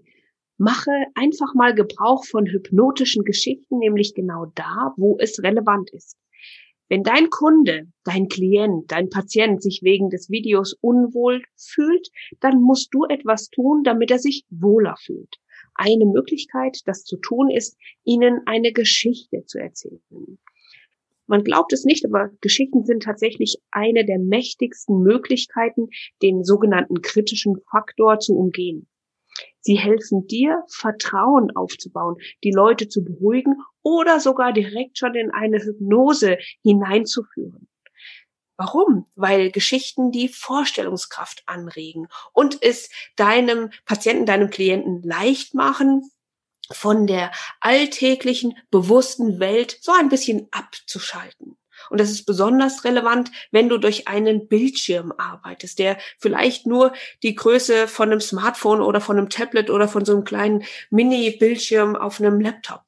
Mache 0.56 0.90
einfach 1.14 1.54
mal 1.54 1.74
Gebrauch 1.74 2.24
von 2.24 2.46
hypnotischen 2.46 3.24
Geschichten, 3.24 3.78
nämlich 3.78 4.14
genau 4.14 4.46
da, 4.54 4.94
wo 4.96 5.18
es 5.18 5.42
relevant 5.42 5.90
ist. 5.90 6.16
Wenn 6.88 7.02
dein 7.02 7.30
Kunde, 7.30 7.88
dein 8.04 8.28
Klient, 8.28 8.90
dein 8.92 9.08
Patient 9.08 9.62
sich 9.62 9.80
wegen 9.82 10.10
des 10.10 10.28
Videos 10.30 10.74
unwohl 10.80 11.42
fühlt, 11.56 12.08
dann 12.40 12.60
musst 12.60 12.92
du 12.92 13.04
etwas 13.04 13.48
tun, 13.48 13.82
damit 13.82 14.10
er 14.10 14.18
sich 14.18 14.44
wohler 14.50 14.96
fühlt. 14.98 15.36
Eine 15.74 16.06
Möglichkeit, 16.06 16.80
das 16.86 17.04
zu 17.04 17.16
tun, 17.16 17.50
ist, 17.50 17.76
ihnen 18.04 18.40
eine 18.46 18.72
Geschichte 18.72 19.44
zu 19.46 19.58
erzählen. 19.58 20.38
Man 21.26 21.44
glaubt 21.44 21.72
es 21.72 21.84
nicht, 21.84 22.04
aber 22.04 22.30
Geschichten 22.40 22.84
sind 22.84 23.04
tatsächlich 23.04 23.58
eine 23.70 24.04
der 24.04 24.18
mächtigsten 24.18 25.02
Möglichkeiten, 25.02 25.88
den 26.20 26.44
sogenannten 26.44 27.00
kritischen 27.00 27.56
Faktor 27.70 28.18
zu 28.18 28.36
umgehen. 28.36 28.86
Sie 29.60 29.78
helfen 29.78 30.26
dir, 30.26 30.62
Vertrauen 30.68 31.50
aufzubauen, 31.54 32.16
die 32.44 32.50
Leute 32.50 32.88
zu 32.88 33.04
beruhigen 33.04 33.54
oder 33.82 34.20
sogar 34.20 34.52
direkt 34.52 34.98
schon 34.98 35.14
in 35.14 35.30
eine 35.30 35.58
Hypnose 35.58 36.36
hineinzuführen. 36.62 37.68
Warum? 38.62 39.06
Weil 39.16 39.50
Geschichten 39.50 40.12
die 40.12 40.28
Vorstellungskraft 40.28 41.42
anregen 41.46 42.06
und 42.32 42.62
es 42.62 42.90
deinem 43.16 43.70
Patienten, 43.86 44.24
deinem 44.24 44.50
Klienten 44.50 45.02
leicht 45.02 45.52
machen, 45.52 46.08
von 46.70 47.08
der 47.08 47.32
alltäglichen, 47.58 48.56
bewussten 48.70 49.40
Welt 49.40 49.78
so 49.80 49.90
ein 49.90 50.08
bisschen 50.08 50.46
abzuschalten. 50.52 51.58
Und 51.90 51.98
das 51.98 52.12
ist 52.12 52.24
besonders 52.24 52.84
relevant, 52.84 53.32
wenn 53.50 53.68
du 53.68 53.78
durch 53.78 54.06
einen 54.06 54.46
Bildschirm 54.46 55.12
arbeitest, 55.18 55.80
der 55.80 55.98
vielleicht 56.20 56.64
nur 56.64 56.92
die 57.24 57.34
Größe 57.34 57.88
von 57.88 58.12
einem 58.12 58.20
Smartphone 58.20 58.80
oder 58.80 59.00
von 59.00 59.18
einem 59.18 59.28
Tablet 59.28 59.70
oder 59.70 59.88
von 59.88 60.04
so 60.04 60.12
einem 60.12 60.22
kleinen 60.22 60.62
Mini-Bildschirm 60.90 61.96
auf 61.96 62.20
einem 62.20 62.40
Laptop 62.40 62.84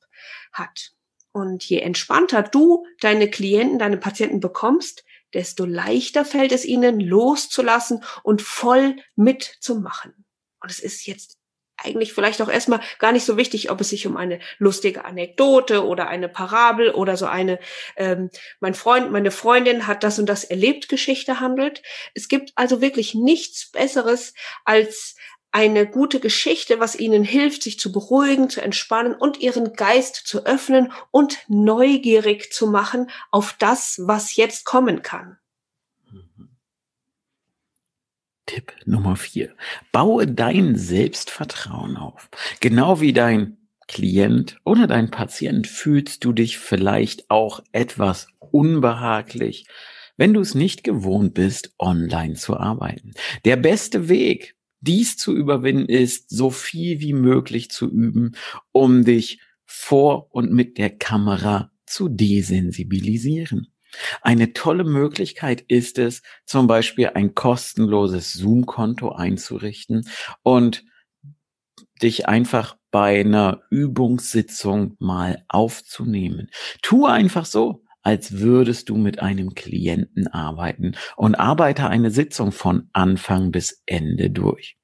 hat. 0.53 0.93
Und 1.33 1.65
je 1.65 1.81
entspannter 1.81 2.45
du 2.45 2.87
deine 3.01 3.29
Klienten, 3.29 3.81
deine 3.81 3.97
Patienten 3.97 4.39
bekommst, 4.39 5.05
desto 5.35 5.65
leichter 5.65 6.25
fällt 6.25 6.53
es 6.53 6.65
ihnen 6.65 7.01
loszulassen 7.01 8.03
und 8.23 8.43
voll 8.43 8.97
mitzumachen. 9.17 10.25
Und 10.61 10.71
es 10.71 10.79
ist 10.81 11.07
jetzt 11.07 11.37
eigentlich 11.77 12.13
vielleicht 12.13 12.41
auch 12.41 12.49
erstmal 12.49 12.81
gar 12.99 13.13
nicht 13.13 13.25
so 13.25 13.37
wichtig, 13.37 13.71
ob 13.71 13.81
es 13.81 13.91
sich 13.91 14.07
um 14.07 14.17
eine 14.17 14.39
lustige 14.59 15.05
Anekdote 15.05 15.85
oder 15.85 16.09
eine 16.09 16.29
Parabel 16.29 16.91
oder 16.91 17.17
so 17.17 17.27
eine, 17.27 17.59
ähm, 17.97 18.31
mein 18.61 18.75
Freund, 18.75 19.11
meine 19.11 19.31
Freundin 19.31 19.87
hat 19.87 20.05
das 20.05 20.19
und 20.19 20.27
das 20.27 20.45
erlebt 20.45 20.89
Geschichte 20.89 21.41
handelt. 21.41 21.83
Es 22.15 22.29
gibt 22.29 22.53
also 22.55 22.81
wirklich 22.81 23.15
nichts 23.15 23.71
Besseres 23.71 24.35
als 24.65 25.17
eine 25.55 25.87
gute 25.87 26.19
Geschichte, 26.19 26.81
was 26.81 26.99
ihnen 26.99 27.23
hilft, 27.23 27.63
sich 27.63 27.79
zu 27.79 27.93
beruhigen, 27.93 28.51
zu 28.51 28.61
entspannen 28.61 29.15
und 29.15 29.41
ihren 29.41 29.75
Geist 29.75 30.17
zu 30.17 30.45
öffnen 30.47 30.91
und 31.13 31.39
neugierig 31.47 32.53
zu 32.53 32.67
machen 32.67 33.09
auf 33.31 33.55
das, 33.61 34.01
was 34.03 34.35
jetzt 34.35 34.65
kommen 34.65 35.03
kann. 35.03 35.39
Tipp 38.47 38.73
Nummer 38.85 39.15
vier. 39.15 39.55
Baue 39.93 40.27
dein 40.27 40.77
Selbstvertrauen 40.77 41.97
auf. 41.97 42.29
Genau 42.59 43.01
wie 43.01 43.13
dein 43.13 43.57
Klient 43.87 44.59
oder 44.65 44.89
dein 44.89 45.13
Patient 45.13 45.69
fühlst 45.69 46.25
du 46.25 46.33
dich 46.33 46.59
vielleicht 46.59 47.31
auch 47.31 47.63
etwas 47.71 48.27
unbehaglich, 48.41 49.69
wenn 50.17 50.35
du 50.35 50.41
es 50.41 50.57
nicht 50.57 50.83
gewohnt 50.83 51.33
bist, 51.35 51.75
online 51.79 52.35
zu 52.35 52.57
arbeiten. 52.57 53.13
Der 53.45 53.57
beste 53.57 54.09
Weg, 54.09 54.57
dies 54.87 55.17
zu 55.17 55.35
überwinden, 55.35 55.89
ist, 55.89 56.31
so 56.31 56.51
viel 56.51 57.01
wie 57.01 57.13
möglich 57.13 57.71
zu 57.71 57.91
üben, 57.91 58.37
um 58.73 59.05
dich 59.05 59.41
vor 59.65 60.29
und 60.35 60.53
mit 60.53 60.79
der 60.79 60.91
Kamera 60.91 61.71
zu 61.87 62.09
desensibilisieren. 62.09 63.69
Eine 64.23 64.53
tolle 64.53 64.85
Möglichkeit 64.85 65.63
ist 65.69 65.99
es, 65.99 66.23
zum 66.47 66.67
Beispiel 66.67 67.11
ein 67.15 67.35
kostenloses 67.35 68.33
Zoom-Konto 68.33 69.13
einzurichten 69.13 70.09
und 70.43 70.85
dich 72.03 72.27
einfach 72.27 72.77
bei 72.91 73.21
einer 73.21 73.63
Übungssitzung 73.71 74.97
mal 74.99 75.45
aufzunehmen. 75.49 76.51
Tu 76.83 77.07
einfach 77.07 77.47
so, 77.47 77.84
als 78.05 78.39
würdest 78.39 78.91
du 78.91 78.97
mit 78.97 79.19
einem 79.19 79.55
Klienten 79.55 80.29
arbeiten 80.29 80.93
und 81.17 81.35
arbeite 81.35 81.89
eine 81.89 82.11
Sitzung 82.11 82.53
von 82.53 82.89
Anfang 82.93 83.51
bis 83.51 83.83
Ende 83.87 84.31
durch. 84.31 84.77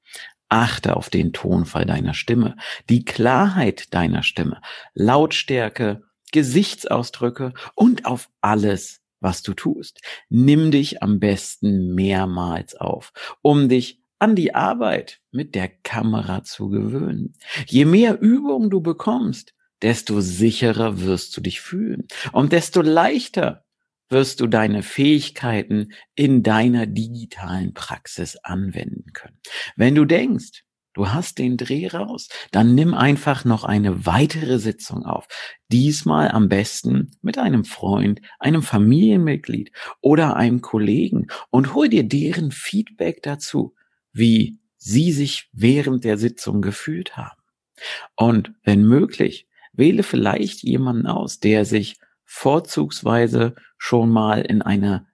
Achte 0.49 0.97
auf 0.97 1.09
den 1.09 1.31
Tonfall 1.31 1.85
deiner 1.85 2.13
Stimme, 2.13 2.57
die 2.89 3.05
Klarheit 3.05 3.93
deiner 3.93 4.23
Stimme, 4.23 4.59
Lautstärke, 4.93 6.03
Gesichtsausdrücke 6.33 7.53
und 7.75 8.05
auf 8.05 8.29
alles, 8.41 9.01
was 9.21 9.43
du 9.43 9.53
tust. 9.53 10.01
Nimm 10.29 10.71
dich 10.71 11.01
am 11.03 11.19
besten 11.19 11.93
mehrmals 11.93 12.75
auf, 12.75 13.13
um 13.41 13.69
dich 13.69 14.01
an 14.19 14.35
die 14.35 14.53
Arbeit 14.53 15.21
mit 15.31 15.55
der 15.55 15.67
Kamera 15.67 16.43
zu 16.43 16.69
gewöhnen. 16.69 17.33
Je 17.67 17.85
mehr 17.85 18.19
Übung 18.19 18.69
du 18.69 18.81
bekommst, 18.81 19.53
desto 19.81 20.21
sicherer 20.21 21.01
wirst 21.01 21.35
du 21.35 21.41
dich 21.41 21.61
fühlen 21.61 22.07
und 22.31 22.51
desto 22.53 22.81
leichter 22.81 23.65
wirst 24.09 24.41
du 24.41 24.47
deine 24.47 24.83
Fähigkeiten 24.83 25.93
in 26.15 26.43
deiner 26.43 26.85
digitalen 26.85 27.73
Praxis 27.73 28.35
anwenden 28.37 29.13
können. 29.13 29.39
Wenn 29.75 29.95
du 29.95 30.05
denkst, 30.05 30.63
Du 30.93 31.09
hast 31.09 31.37
den 31.37 31.55
Dreh 31.55 31.87
raus. 31.87 32.27
Dann 32.51 32.75
nimm 32.75 32.93
einfach 32.93 33.45
noch 33.45 33.63
eine 33.63 34.05
weitere 34.05 34.59
Sitzung 34.59 35.05
auf. 35.05 35.27
Diesmal 35.69 36.31
am 36.31 36.49
besten 36.49 37.11
mit 37.21 37.37
einem 37.37 37.63
Freund, 37.63 38.21
einem 38.39 38.61
Familienmitglied 38.61 39.71
oder 40.01 40.35
einem 40.35 40.61
Kollegen 40.61 41.27
und 41.49 41.73
hol 41.73 41.87
dir 41.87 42.03
deren 42.03 42.51
Feedback 42.51 43.23
dazu, 43.23 43.73
wie 44.11 44.59
sie 44.77 45.13
sich 45.13 45.49
während 45.53 46.03
der 46.03 46.17
Sitzung 46.17 46.61
gefühlt 46.61 47.15
haben. 47.15 47.41
Und 48.15 48.53
wenn 48.63 48.83
möglich, 48.83 49.47
wähle 49.73 50.03
vielleicht 50.03 50.63
jemanden 50.63 51.07
aus, 51.07 51.39
der 51.39 51.65
sich 51.65 51.97
vorzugsweise 52.25 53.55
schon 53.77 54.09
mal 54.09 54.41
in 54.41 54.61
einer 54.61 55.05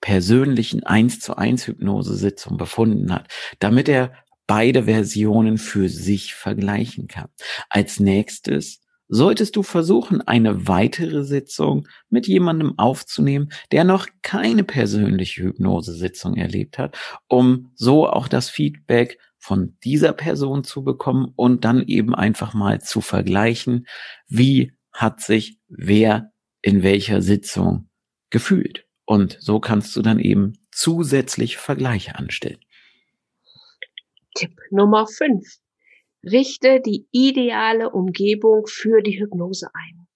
persönlichen 0.00 0.84
1 0.84 1.20
zu 1.20 1.36
1 1.36 1.66
Hypnosesitzung 1.66 2.58
befunden 2.58 3.12
hat, 3.12 3.28
damit 3.58 3.88
er 3.88 4.12
beide 4.46 4.84
Versionen 4.84 5.58
für 5.58 5.88
sich 5.88 6.34
vergleichen 6.34 7.08
kann. 7.08 7.28
Als 7.68 7.98
nächstes 7.98 8.80
solltest 9.08 9.56
du 9.56 9.62
versuchen, 9.62 10.20
eine 10.20 10.66
weitere 10.66 11.24
Sitzung 11.24 11.88
mit 12.10 12.26
jemandem 12.26 12.78
aufzunehmen, 12.78 13.50
der 13.72 13.84
noch 13.84 14.08
keine 14.22 14.64
persönliche 14.64 15.44
Hypnosesitzung 15.44 16.36
erlebt 16.36 16.78
hat, 16.78 16.98
um 17.28 17.70
so 17.74 18.08
auch 18.08 18.28
das 18.28 18.50
Feedback 18.50 19.18
von 19.46 19.78
dieser 19.84 20.12
Person 20.12 20.64
zu 20.64 20.82
bekommen 20.82 21.32
und 21.36 21.64
dann 21.64 21.86
eben 21.86 22.16
einfach 22.16 22.52
mal 22.52 22.80
zu 22.80 23.00
vergleichen, 23.00 23.86
wie 24.26 24.72
hat 24.92 25.20
sich 25.20 25.60
wer 25.68 26.32
in 26.62 26.82
welcher 26.82 27.22
Sitzung 27.22 27.88
gefühlt. 28.30 28.88
Und 29.04 29.38
so 29.40 29.60
kannst 29.60 29.94
du 29.94 30.02
dann 30.02 30.18
eben 30.18 30.54
zusätzlich 30.72 31.58
Vergleiche 31.58 32.16
anstellen. 32.16 32.58
Tipp 34.34 34.50
Nummer 34.70 35.06
5. 35.06 35.46
Richte 36.24 36.80
die 36.80 37.06
ideale 37.12 37.90
Umgebung 37.90 38.66
für 38.66 39.00
die 39.00 39.20
Hypnose 39.20 39.68
ein. 39.74 40.08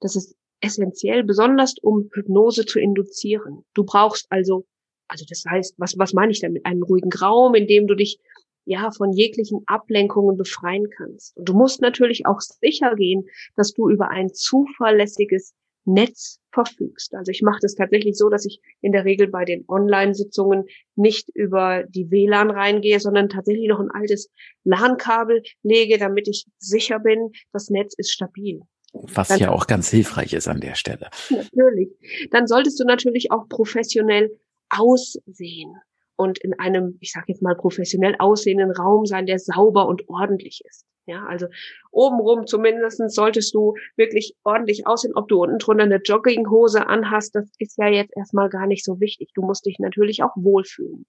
Das 0.00 0.16
ist 0.16 0.34
essentiell, 0.60 1.22
besonders 1.22 1.76
um 1.80 2.10
Hypnose 2.12 2.66
zu 2.66 2.80
induzieren. 2.80 3.64
Du 3.74 3.84
brauchst 3.84 4.26
also, 4.28 4.66
also 5.06 5.24
das 5.28 5.44
heißt, 5.48 5.74
was, 5.78 5.96
was 5.98 6.14
meine 6.14 6.32
ich 6.32 6.40
damit? 6.40 6.66
Einen 6.66 6.82
ruhigen 6.82 7.12
Raum, 7.12 7.54
in 7.54 7.68
dem 7.68 7.86
du 7.86 7.94
dich 7.94 8.18
ja 8.66 8.90
von 8.90 9.12
jeglichen 9.12 9.62
Ablenkungen 9.66 10.36
befreien 10.36 10.90
kannst. 10.90 11.36
Und 11.36 11.48
du 11.48 11.54
musst 11.54 11.80
natürlich 11.80 12.26
auch 12.26 12.40
sicher 12.40 12.94
gehen, 12.96 13.26
dass 13.56 13.72
du 13.72 13.88
über 13.88 14.10
ein 14.10 14.34
zuverlässiges 14.34 15.54
Netz 15.86 16.40
verfügst. 16.50 17.14
Also 17.14 17.30
ich 17.30 17.42
mache 17.42 17.60
das 17.62 17.76
tatsächlich 17.76 18.16
so, 18.16 18.28
dass 18.28 18.44
ich 18.44 18.60
in 18.80 18.90
der 18.90 19.04
Regel 19.04 19.28
bei 19.28 19.44
den 19.44 19.64
Online-Sitzungen 19.68 20.64
nicht 20.96 21.28
über 21.32 21.84
die 21.88 22.10
WLAN 22.10 22.50
reingehe, 22.50 22.98
sondern 22.98 23.28
tatsächlich 23.28 23.68
noch 23.68 23.78
ein 23.78 23.90
altes 23.90 24.30
LAN-Kabel 24.64 25.42
lege, 25.62 25.98
damit 25.98 26.26
ich 26.26 26.46
sicher 26.58 26.98
bin, 26.98 27.30
das 27.52 27.70
Netz 27.70 27.94
ist 27.96 28.10
stabil. 28.10 28.62
Was 28.92 29.28
Dann, 29.28 29.38
ja 29.38 29.50
auch 29.50 29.66
ganz 29.66 29.90
hilfreich 29.90 30.32
ist 30.32 30.48
an 30.48 30.60
der 30.60 30.74
Stelle. 30.74 31.08
Natürlich. 31.30 31.90
Dann 32.30 32.46
solltest 32.46 32.80
du 32.80 32.84
natürlich 32.84 33.30
auch 33.30 33.48
professionell 33.48 34.36
aussehen 34.70 35.76
und 36.16 36.38
in 36.38 36.58
einem, 36.58 36.98
ich 37.00 37.12
sage 37.12 37.26
jetzt 37.28 37.42
mal, 37.42 37.54
professionell 37.54 38.16
aussehenden 38.18 38.70
Raum 38.70 39.06
sein, 39.06 39.26
der 39.26 39.38
sauber 39.38 39.86
und 39.86 40.08
ordentlich 40.08 40.62
ist. 40.64 40.86
Ja, 41.06 41.24
also 41.26 41.46
obenrum 41.92 42.46
zumindestens 42.46 43.14
solltest 43.14 43.54
du 43.54 43.74
wirklich 43.96 44.34
ordentlich 44.42 44.88
aussehen. 44.88 45.12
Ob 45.14 45.28
du 45.28 45.40
unten 45.40 45.58
drunter 45.58 45.84
eine 45.84 46.00
Jogginghose 46.02 46.88
anhast, 46.88 47.36
das 47.36 47.48
ist 47.58 47.78
ja 47.78 47.86
jetzt 47.88 48.16
erstmal 48.16 48.48
gar 48.48 48.66
nicht 48.66 48.84
so 48.84 48.98
wichtig. 48.98 49.30
Du 49.34 49.42
musst 49.42 49.66
dich 49.66 49.78
natürlich 49.78 50.24
auch 50.24 50.34
wohlfühlen. 50.34 51.06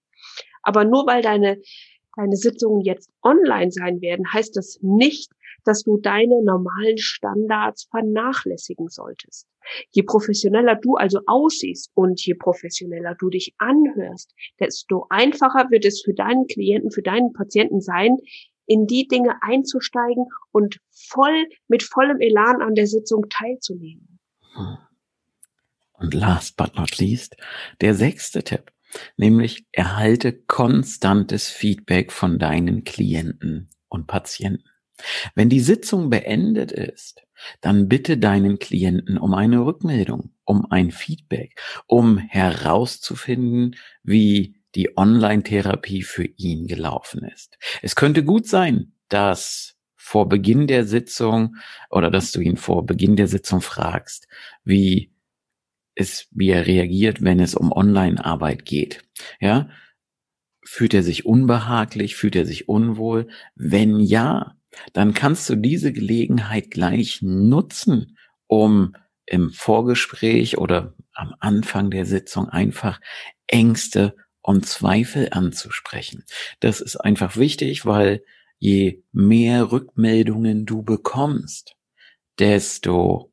Aber 0.62 0.84
nur 0.84 1.04
weil 1.06 1.20
deine, 1.22 1.60
deine 2.16 2.36
Sitzungen 2.36 2.82
jetzt 2.82 3.10
online 3.22 3.72
sein 3.72 4.00
werden, 4.00 4.32
heißt 4.32 4.56
das 4.56 4.78
nicht, 4.82 5.32
dass 5.64 5.82
du 5.82 5.98
deine 5.98 6.44
normalen 6.44 6.98
Standards 6.98 7.88
vernachlässigen 7.90 8.88
solltest. 8.88 9.48
Je 9.90 10.02
professioneller 10.02 10.76
du 10.76 10.94
also 10.94 11.20
aussiehst 11.26 11.90
und 11.94 12.24
je 12.24 12.34
professioneller 12.34 13.14
du 13.18 13.30
dich 13.30 13.54
anhörst, 13.58 14.34
desto 14.60 15.06
einfacher 15.10 15.70
wird 15.70 15.84
es 15.84 16.02
für 16.02 16.14
deinen 16.14 16.46
Klienten, 16.46 16.90
für 16.90 17.02
deinen 17.02 17.32
Patienten 17.32 17.80
sein, 17.80 18.18
in 18.66 18.86
die 18.86 19.08
Dinge 19.08 19.34
einzusteigen 19.42 20.26
und 20.52 20.78
voll 20.90 21.46
mit 21.68 21.82
vollem 21.82 22.20
Elan 22.20 22.60
an 22.60 22.74
der 22.74 22.86
Sitzung 22.86 23.28
teilzunehmen. 23.30 24.18
Und 25.94 26.14
last 26.14 26.56
but 26.56 26.76
not 26.76 26.98
least, 26.98 27.36
der 27.80 27.94
sechste 27.94 28.44
Tipp, 28.44 28.70
nämlich 29.16 29.66
erhalte 29.72 30.32
konstantes 30.32 31.48
Feedback 31.48 32.12
von 32.12 32.38
deinen 32.38 32.84
Klienten 32.84 33.70
und 33.88 34.06
Patienten. 34.06 34.64
Wenn 35.34 35.48
die 35.48 35.60
Sitzung 35.60 36.10
beendet 36.10 36.72
ist, 36.72 37.22
dann 37.60 37.88
bitte 37.88 38.18
deinen 38.18 38.58
Klienten 38.58 39.18
um 39.18 39.34
eine 39.34 39.64
Rückmeldung, 39.64 40.30
um 40.44 40.70
ein 40.70 40.90
Feedback, 40.90 41.60
um 41.86 42.18
herauszufinden, 42.18 43.76
wie 44.02 44.56
die 44.74 44.96
Online-Therapie 44.96 46.02
für 46.02 46.24
ihn 46.24 46.66
gelaufen 46.66 47.22
ist. 47.24 47.58
Es 47.82 47.96
könnte 47.96 48.24
gut 48.24 48.46
sein, 48.46 48.92
dass 49.08 49.76
vor 49.96 50.28
Beginn 50.28 50.66
der 50.66 50.84
Sitzung 50.84 51.56
oder 51.90 52.10
dass 52.10 52.32
du 52.32 52.40
ihn 52.40 52.56
vor 52.56 52.86
Beginn 52.86 53.16
der 53.16 53.28
Sitzung 53.28 53.60
fragst, 53.60 54.28
wie 54.64 55.12
es, 55.94 56.28
wie 56.30 56.50
er 56.50 56.66
reagiert, 56.66 57.22
wenn 57.22 57.40
es 57.40 57.54
um 57.54 57.72
Online-Arbeit 57.72 58.64
geht. 58.64 59.04
Ja, 59.40 59.68
fühlt 60.64 60.94
er 60.94 61.02
sich 61.02 61.26
unbehaglich, 61.26 62.14
fühlt 62.14 62.36
er 62.36 62.46
sich 62.46 62.68
unwohl? 62.68 63.28
Wenn 63.54 64.00
ja, 64.00 64.56
dann 64.92 65.14
kannst 65.14 65.48
du 65.48 65.56
diese 65.56 65.92
Gelegenheit 65.92 66.70
gleich 66.70 67.20
nutzen, 67.22 68.16
um 68.46 68.94
im 69.26 69.50
Vorgespräch 69.50 70.58
oder 70.58 70.94
am 71.12 71.34
Anfang 71.40 71.90
der 71.90 72.06
Sitzung 72.06 72.48
einfach 72.48 73.00
Ängste 73.46 74.14
und 74.40 74.66
Zweifel 74.66 75.28
anzusprechen. 75.32 76.24
Das 76.60 76.80
ist 76.80 76.96
einfach 76.96 77.36
wichtig, 77.36 77.84
weil 77.84 78.22
je 78.58 79.02
mehr 79.12 79.70
Rückmeldungen 79.70 80.64
du 80.64 80.82
bekommst, 80.82 81.76
desto 82.38 83.32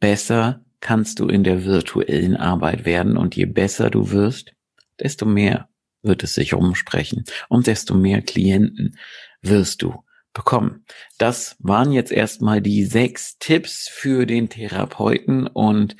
besser 0.00 0.64
kannst 0.80 1.20
du 1.20 1.28
in 1.28 1.44
der 1.44 1.64
virtuellen 1.64 2.36
Arbeit 2.36 2.84
werden 2.84 3.16
und 3.16 3.36
je 3.36 3.46
besser 3.46 3.88
du 3.88 4.10
wirst, 4.10 4.52
desto 4.98 5.26
mehr 5.26 5.68
wird 6.02 6.24
es 6.24 6.34
sich 6.34 6.54
umsprechen 6.54 7.24
und 7.48 7.68
desto 7.68 7.94
mehr 7.94 8.20
Klienten 8.22 8.98
wirst 9.40 9.82
du 9.82 10.02
bekommen. 10.32 10.84
Das 11.18 11.56
waren 11.58 11.92
jetzt 11.92 12.12
erstmal 12.12 12.60
die 12.60 12.84
sechs 12.84 13.38
Tipps 13.38 13.88
für 13.88 14.26
den 14.26 14.48
Therapeuten 14.48 15.46
und 15.46 15.96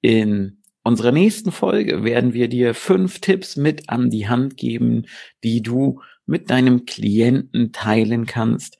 in 0.00 0.62
unserer 0.84 1.12
nächsten 1.12 1.52
Folge 1.52 2.04
werden 2.04 2.32
wir 2.32 2.48
dir 2.48 2.74
fünf 2.74 3.20
Tipps 3.20 3.56
mit 3.56 3.88
an 3.88 4.10
die 4.10 4.28
Hand 4.28 4.56
geben, 4.56 5.06
die 5.44 5.62
du 5.62 6.00
mit 6.26 6.50
deinem 6.50 6.86
Klienten 6.86 7.72
teilen 7.72 8.26
kannst, 8.26 8.78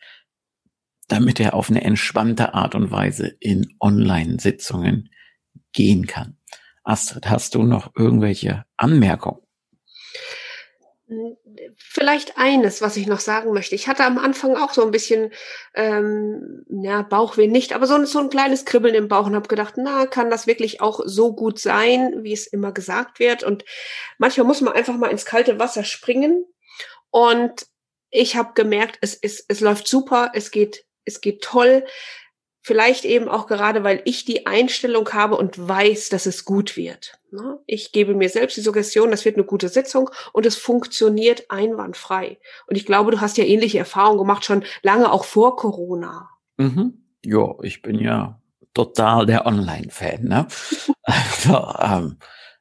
damit 1.09 1.41
er 1.41 1.55
auf 1.55 1.71
eine 1.71 1.85
entspannte 1.85 2.55
Art 2.55 2.75
und 2.75 2.91
Weise 2.91 3.37
in 3.41 3.75
Online-Sitzungen 3.81 5.11
gehen 5.73 6.07
kann. 6.07 6.39
Astrid, 6.85 7.31
hast 7.31 7.55
du 7.55 7.63
noch 7.63 7.93
irgendwelche 7.97 8.65
Anmerkungen? 8.77 9.41
Vielleicht 11.77 12.39
eines, 12.39 12.83
was 12.83 12.97
ich 12.97 13.07
noch 13.07 13.21
sagen 13.21 13.53
möchte. 13.53 13.75
Ich 13.75 13.89
hatte 13.89 14.05
am 14.05 14.19
Anfang 14.19 14.57
auch 14.57 14.73
so 14.73 14.83
ein 14.83 14.91
bisschen, 14.91 15.33
ähm, 15.75 16.65
ja, 16.69 17.03
Bauchweh 17.03 17.47
nicht, 17.47 17.73
aber 17.73 17.87
so, 17.87 18.05
so 18.05 18.19
ein 18.19 18.31
kleines 18.31 18.65
Kribbeln 18.65 18.95
im 18.95 19.09
Bauch 19.09 19.27
und 19.27 19.35
habe 19.35 19.49
gedacht, 19.49 19.75
na, 19.77 20.07
kann 20.07 20.31
das 20.31 20.47
wirklich 20.47 20.81
auch 20.81 21.01
so 21.05 21.35
gut 21.35 21.59
sein, 21.59 22.23
wie 22.23 22.33
es 22.33 22.47
immer 22.47 22.73
gesagt 22.73 23.19
wird? 23.19 23.43
Und 23.43 23.65
manchmal 24.19 24.47
muss 24.47 24.61
man 24.61 24.75
einfach 24.75 24.97
mal 24.97 25.11
ins 25.11 25.25
kalte 25.25 25.59
Wasser 25.59 25.85
springen. 25.85 26.45
Und 27.11 27.67
ich 28.11 28.37
habe 28.37 28.53
gemerkt, 28.55 28.99
es, 29.01 29.19
es, 29.21 29.45
es 29.49 29.61
läuft 29.61 29.89
super, 29.89 30.33
es 30.35 30.51
geht, 30.51 30.85
es 31.05 31.21
geht 31.21 31.43
toll. 31.43 31.85
Vielleicht 32.65 33.05
eben 33.05 33.29
auch 33.29 33.49
gerade, 33.49 33.83
weil 33.83 34.03
ich 34.05 34.25
die 34.25 34.47
Einstellung 34.47 35.13
habe 35.13 35.37
und 35.37 35.69
weiß, 35.69 36.11
dass 36.11 36.27
es 36.27 36.45
gut 36.45 36.77
wird. 36.77 37.19
Ne? 37.33 37.59
Ich 37.67 37.91
gebe 37.91 38.15
mir 38.15 38.29
selbst 38.29 38.57
die 38.57 38.61
Suggestion, 38.61 39.11
das 39.11 39.25
wird 39.25 39.37
eine 39.37 39.45
gute 39.45 39.69
Sitzung 39.69 40.11
und 40.33 40.47
es 40.47 40.57
funktioniert 40.57 41.51
einwandfrei. 41.51 42.39
Und 42.69 42.77
ich 42.77 42.87
glaube, 42.87 43.11
du 43.11 43.21
hast 43.21 43.37
ja 43.37 43.45
ähnliche 43.45 43.79
Erfahrungen 43.79 44.19
gemacht, 44.19 44.45
schon 44.45 44.65
lange 44.83 45.11
auch 45.11 45.25
vor 45.25 45.57
Corona. 45.57 46.31
Mhm. 46.57 47.03
Ja, 47.25 47.55
ich 47.63 47.83
bin 47.83 47.99
ja 47.99 48.41
total 48.75 49.27
der 49.27 49.45
Online-Fan. 49.45 50.23
Ne? 50.23 50.47
also, 51.03 51.55
ähm, 51.81 52.19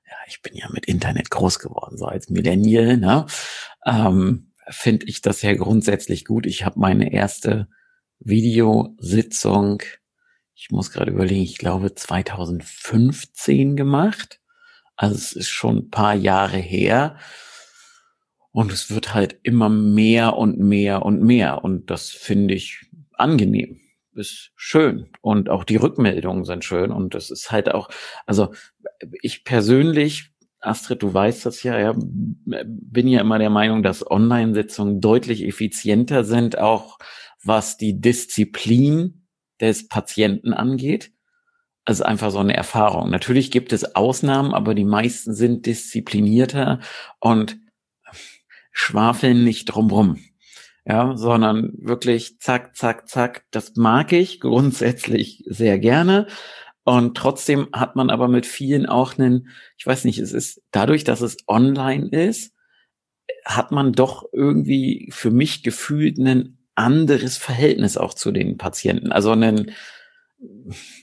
ja, 0.07 0.17
ich 0.25 0.41
bin 0.41 0.55
ja 0.55 0.67
mit 0.71 0.87
Internet 0.87 1.29
groß 1.29 1.59
geworden, 1.59 1.97
so 1.97 2.05
als 2.05 2.29
Millennial. 2.29 2.97
Ne? 2.97 3.27
Ähm, 3.85 4.51
Finde 4.67 5.05
ich 5.05 5.21
das 5.21 5.43
ja 5.43 5.53
grundsätzlich 5.53 6.25
gut. 6.25 6.47
Ich 6.47 6.65
habe 6.65 6.79
meine 6.79 7.13
erste 7.13 7.67
Videositzung, 8.23 9.81
ich 10.55 10.69
muss 10.69 10.91
gerade 10.91 11.11
überlegen, 11.11 11.41
ich 11.41 11.57
glaube 11.57 11.95
2015 11.95 13.75
gemacht. 13.75 14.39
Also 14.95 15.15
es 15.15 15.33
ist 15.33 15.49
schon 15.49 15.77
ein 15.77 15.89
paar 15.89 16.13
Jahre 16.13 16.57
her. 16.57 17.17
Und 18.51 18.71
es 18.71 18.91
wird 18.91 19.13
halt 19.13 19.39
immer 19.43 19.69
mehr 19.69 20.37
und 20.37 20.59
mehr 20.59 21.03
und 21.03 21.21
mehr. 21.23 21.63
Und 21.63 21.89
das 21.89 22.09
finde 22.09 22.53
ich 22.53 22.85
angenehm. 23.13 23.79
Ist 24.13 24.51
schön. 24.55 25.09
Und 25.21 25.49
auch 25.49 25.63
die 25.63 25.77
Rückmeldungen 25.77 26.43
sind 26.43 26.65
schön. 26.65 26.91
Und 26.91 27.15
das 27.15 27.31
ist 27.31 27.51
halt 27.51 27.73
auch, 27.73 27.89
also 28.25 28.53
ich 29.21 29.43
persönlich 29.45 30.31
Astrid, 30.61 31.01
du 31.01 31.11
weißt 31.11 31.45
das 31.47 31.63
ja, 31.63 31.79
ja, 31.79 31.95
bin 31.95 33.07
ja 33.07 33.21
immer 33.21 33.39
der 33.39 33.49
Meinung, 33.49 33.81
dass 33.81 34.09
Online-Sitzungen 34.09 35.01
deutlich 35.01 35.43
effizienter 35.43 36.23
sind, 36.23 36.59
auch 36.59 36.99
was 37.43 37.77
die 37.77 37.99
Disziplin 37.99 39.27
des 39.59 39.87
Patienten 39.87 40.53
angeht. 40.53 41.11
Also 41.85 42.03
einfach 42.03 42.31
so 42.31 42.39
eine 42.39 42.55
Erfahrung. 42.55 43.09
Natürlich 43.09 43.49
gibt 43.49 43.73
es 43.73 43.95
Ausnahmen, 43.95 44.53
aber 44.53 44.75
die 44.75 44.85
meisten 44.85 45.33
sind 45.33 45.65
disziplinierter 45.65 46.79
und 47.19 47.57
schwafeln 48.71 49.43
nicht 49.43 49.65
drumrum. 49.65 50.19
Ja, 50.83 51.15
sondern 51.15 51.73
wirklich 51.77 52.39
zack, 52.39 52.75
zack, 52.75 53.07
zack. 53.07 53.45
Das 53.51 53.75
mag 53.75 54.13
ich 54.13 54.39
grundsätzlich 54.39 55.43
sehr 55.47 55.77
gerne. 55.77 56.25
Und 56.83 57.15
trotzdem 57.15 57.67
hat 57.73 57.95
man 57.95 58.09
aber 58.09 58.27
mit 58.27 58.47
vielen 58.47 58.87
auch 58.87 59.17
einen, 59.17 59.49
ich 59.77 59.85
weiß 59.85 60.05
nicht, 60.05 60.17
es 60.17 60.33
ist 60.33 60.63
dadurch, 60.71 61.03
dass 61.03 61.21
es 61.21 61.37
online 61.47 62.09
ist, 62.09 62.53
hat 63.45 63.71
man 63.71 63.93
doch 63.93 64.25
irgendwie 64.33 65.09
für 65.11 65.29
mich 65.29 65.61
gefühlt 65.63 66.17
ein 66.17 66.57
anderes 66.75 67.37
Verhältnis 67.37 67.97
auch 67.97 68.13
zu 68.13 68.31
den 68.31 68.57
Patienten. 68.57 69.11
Also 69.11 69.31
ein, 69.31 69.71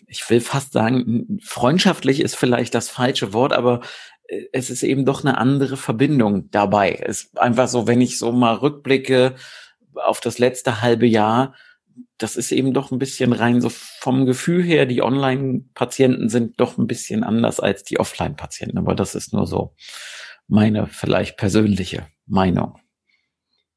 ich 0.07 0.29
will 0.29 0.41
fast 0.41 0.73
sagen, 0.73 1.39
freundschaftlich 1.43 2.21
ist 2.21 2.37
vielleicht 2.37 2.75
das 2.75 2.89
falsche 2.89 3.33
Wort, 3.33 3.53
aber 3.53 3.81
äh, 4.29 4.45
es 4.53 4.71
ist 4.71 4.83
eben 4.83 5.05
doch 5.05 5.25
eine 5.25 5.39
andere 5.39 5.77
Verbindung 5.77 6.51
dabei. 6.51 6.99
Es 7.05 7.25
ist 7.25 7.39
einfach 7.39 7.69
so, 7.69 7.87
wenn 7.87 8.01
ich 8.01 8.19
so 8.19 8.33
mal 8.33 8.55
rückblicke 8.55 9.35
auf 9.95 10.21
das 10.21 10.39
letzte 10.39 10.81
halbe 10.81 11.07
Jahr, 11.07 11.55
das 12.17 12.37
ist 12.37 12.53
eben 12.53 12.75
doch 12.75 12.91
ein 12.91 12.99
bisschen 12.99 13.33
rein 13.33 13.61
so 13.61 13.71
vom 13.71 14.27
Gefühl 14.27 14.63
her, 14.63 14.87
die 14.87 15.03
Online-Patienten 15.03 16.29
sind 16.29 16.61
doch 16.61 16.79
ein 16.79 16.87
bisschen 16.87 17.25
anders 17.25 17.61
als 17.61 17.85
die 17.85 17.99
Offline-Patienten. 17.99 18.79
Aber 18.79 18.95
das 18.95 19.15
ist 19.15 19.33
nur 19.33 19.47
so 19.47 19.75
meine 20.49 20.87
vielleicht 20.87 21.37
persönliche 21.37 22.07
Meinung. 22.27 22.79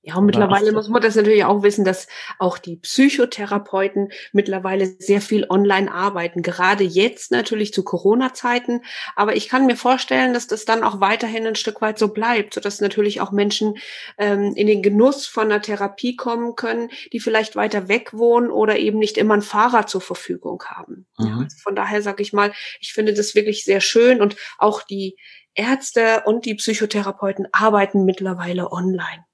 Ja, 0.04 0.16
und 0.16 0.26
mittlerweile 0.26 0.72
muss 0.72 0.90
man 0.90 1.02
das 1.04 1.16
natürlich 1.16 1.46
auch 1.46 1.62
wissen, 1.62 1.86
dass 1.86 2.08
auch 2.40 2.58
die 2.58 2.78
Psychotherapeuten 2.78 4.12
mittlerweile 4.32 4.88
sehr 4.98 5.22
viel 5.22 5.46
online 5.48 5.92
arbeiten, 5.94 6.42
gerade 6.42 6.84
jetzt 6.84 7.32
natürlich 7.32 7.72
zu 7.72 7.84
Corona-Zeiten. 7.84 8.82
Aber 9.16 9.36
ich 9.36 9.48
kann 9.48 9.68
mir 9.68 9.76
vorstellen, 9.76 10.34
dass 10.34 10.48
das 10.48 10.66
dann 10.66 10.84
auch 10.84 11.02
weiterhin 11.02 11.46
ein 11.46 11.54
Stück 11.54 11.82
weit 11.82 12.00
so 12.00 12.08
bleibt, 12.08 12.56
sodass 12.56 12.82
natürlich 12.82 13.22
auch 13.22 13.32
Menschen 13.32 13.78
ähm, 14.18 14.54
in 14.56 14.66
den 14.66 14.82
Genuss 14.82 15.28
von 15.28 15.46
einer 15.46 15.62
Therapie 15.62 16.16
kommen 16.16 16.56
können, 16.56 16.90
die 17.14 17.20
vielleicht 17.20 17.56
weiter 17.56 17.88
weg 17.88 18.14
wohnen 18.14 18.50
oder 18.50 18.80
eben 18.80 18.98
nicht 18.98 19.20
immer 19.20 19.36
ein 19.36 19.44
Fahrrad 19.44 19.88
zur 19.88 20.02
Verfügung 20.02 20.64
haben. 20.66 21.06
Mhm. 21.20 21.28
Ja, 21.28 21.38
also 21.44 21.58
von 21.62 21.76
daher 21.76 22.02
sage 22.02 22.24
ich 22.24 22.34
mal, 22.34 22.52
ich 22.80 22.94
finde 22.94 23.14
das 23.14 23.36
wirklich 23.36 23.66
sehr 23.66 23.82
schön 23.82 24.20
und 24.20 24.36
auch 24.58 24.82
die 24.82 25.16
Ärzte 25.54 26.24
und 26.26 26.46
die 26.46 26.56
Psychotherapeuten 26.56 27.48
arbeiten 27.52 28.04
mittlerweile 28.04 28.72
online. 28.72 29.26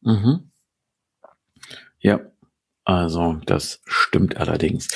Mhm. 0.00 0.50
Ja, 2.00 2.20
also 2.84 3.40
das 3.46 3.80
stimmt 3.86 4.36
allerdings. 4.36 4.88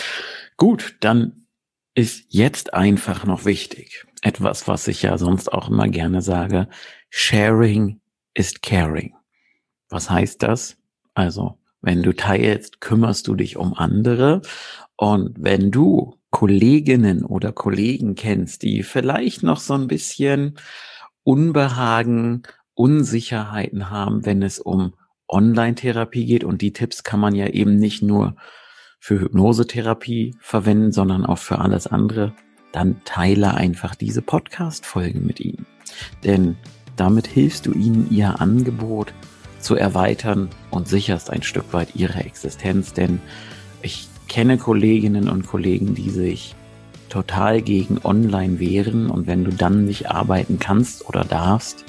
Gut, 0.56 0.96
dann 1.00 1.46
ist 1.94 2.24
jetzt 2.28 2.74
einfach 2.74 3.24
noch 3.24 3.44
wichtig. 3.44 4.06
Etwas, 4.22 4.68
was 4.68 4.88
ich 4.88 5.02
ja 5.02 5.18
sonst 5.18 5.52
auch 5.52 5.68
immer 5.68 5.88
gerne 5.88 6.22
sage. 6.22 6.68
Sharing 7.10 8.00
ist 8.34 8.62
caring. 8.62 9.14
Was 9.90 10.08
heißt 10.08 10.42
das? 10.42 10.78
Also, 11.14 11.58
wenn 11.82 12.02
du 12.02 12.14
teilst, 12.14 12.80
kümmerst 12.80 13.26
du 13.26 13.34
dich 13.34 13.56
um 13.56 13.74
andere. 13.74 14.40
Und 14.96 15.36
wenn 15.38 15.70
du 15.70 16.18
Kolleginnen 16.30 17.24
oder 17.24 17.52
Kollegen 17.52 18.14
kennst, 18.14 18.62
die 18.62 18.82
vielleicht 18.84 19.42
noch 19.42 19.60
so 19.60 19.74
ein 19.74 19.88
bisschen 19.88 20.58
Unbehagen 21.24 22.44
Unsicherheiten 22.74 23.90
haben, 23.90 24.24
wenn 24.24 24.42
es 24.42 24.58
um 24.58 24.94
Online-Therapie 25.28 26.26
geht. 26.26 26.44
Und 26.44 26.62
die 26.62 26.72
Tipps 26.72 27.02
kann 27.04 27.20
man 27.20 27.34
ja 27.34 27.46
eben 27.48 27.76
nicht 27.76 28.02
nur 28.02 28.36
für 29.00 29.20
Hypnosetherapie 29.20 30.36
verwenden, 30.40 30.92
sondern 30.92 31.26
auch 31.26 31.38
für 31.38 31.58
alles 31.58 31.86
andere. 31.86 32.32
Dann 32.72 33.00
teile 33.04 33.54
einfach 33.54 33.94
diese 33.94 34.22
Podcast-Folge 34.22 35.20
mit 35.20 35.40
ihnen. 35.40 35.66
Denn 36.24 36.56
damit 36.96 37.26
hilfst 37.26 37.66
du 37.66 37.72
ihnen, 37.72 38.08
ihr 38.10 38.40
Angebot 38.40 39.12
zu 39.58 39.76
erweitern 39.76 40.48
und 40.70 40.88
sicherst 40.88 41.30
ein 41.30 41.42
Stück 41.42 41.72
weit 41.72 41.94
ihre 41.94 42.20
Existenz. 42.20 42.92
Denn 42.92 43.20
ich 43.82 44.08
kenne 44.28 44.58
Kolleginnen 44.58 45.28
und 45.28 45.46
Kollegen, 45.46 45.94
die 45.94 46.10
sich 46.10 46.54
total 47.08 47.60
gegen 47.60 47.98
Online 48.04 48.58
wehren 48.58 49.10
und 49.10 49.26
wenn 49.26 49.44
du 49.44 49.50
dann 49.50 49.84
nicht 49.84 50.10
arbeiten 50.10 50.58
kannst 50.58 51.06
oder 51.08 51.24
darfst, 51.24 51.84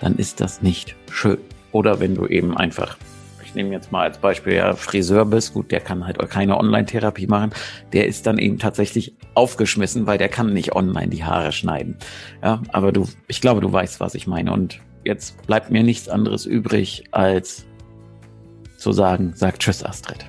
dann 0.00 0.16
ist 0.16 0.40
das 0.40 0.62
nicht 0.62 0.96
schön. 1.10 1.38
Oder 1.72 2.00
wenn 2.00 2.14
du 2.14 2.26
eben 2.26 2.56
einfach, 2.56 2.96
ich 3.44 3.54
nehme 3.54 3.70
jetzt 3.70 3.92
mal 3.92 4.02
als 4.02 4.18
Beispiel 4.18 4.54
ja 4.54 4.74
Friseur 4.74 5.24
bist, 5.24 5.54
gut, 5.54 5.70
der 5.70 5.80
kann 5.80 6.06
halt 6.06 6.18
keine 6.30 6.58
Online-Therapie 6.58 7.26
machen, 7.26 7.52
der 7.92 8.06
ist 8.06 8.26
dann 8.26 8.38
eben 8.38 8.58
tatsächlich 8.58 9.14
aufgeschmissen, 9.34 10.06
weil 10.06 10.18
der 10.18 10.28
kann 10.28 10.52
nicht 10.52 10.74
online 10.74 11.08
die 11.08 11.24
Haare 11.24 11.52
schneiden. 11.52 11.96
Ja, 12.42 12.62
aber 12.72 12.92
du, 12.92 13.06
ich 13.28 13.40
glaube, 13.40 13.60
du 13.60 13.72
weißt, 13.72 14.00
was 14.00 14.14
ich 14.14 14.26
meine. 14.26 14.52
Und 14.52 14.80
jetzt 15.04 15.46
bleibt 15.46 15.70
mir 15.70 15.82
nichts 15.82 16.08
anderes 16.08 16.46
übrig, 16.46 17.04
als 17.12 17.66
zu 18.76 18.92
sagen, 18.92 19.32
sag 19.36 19.58
Tschüss, 19.58 19.84
Astrid. 19.84 20.26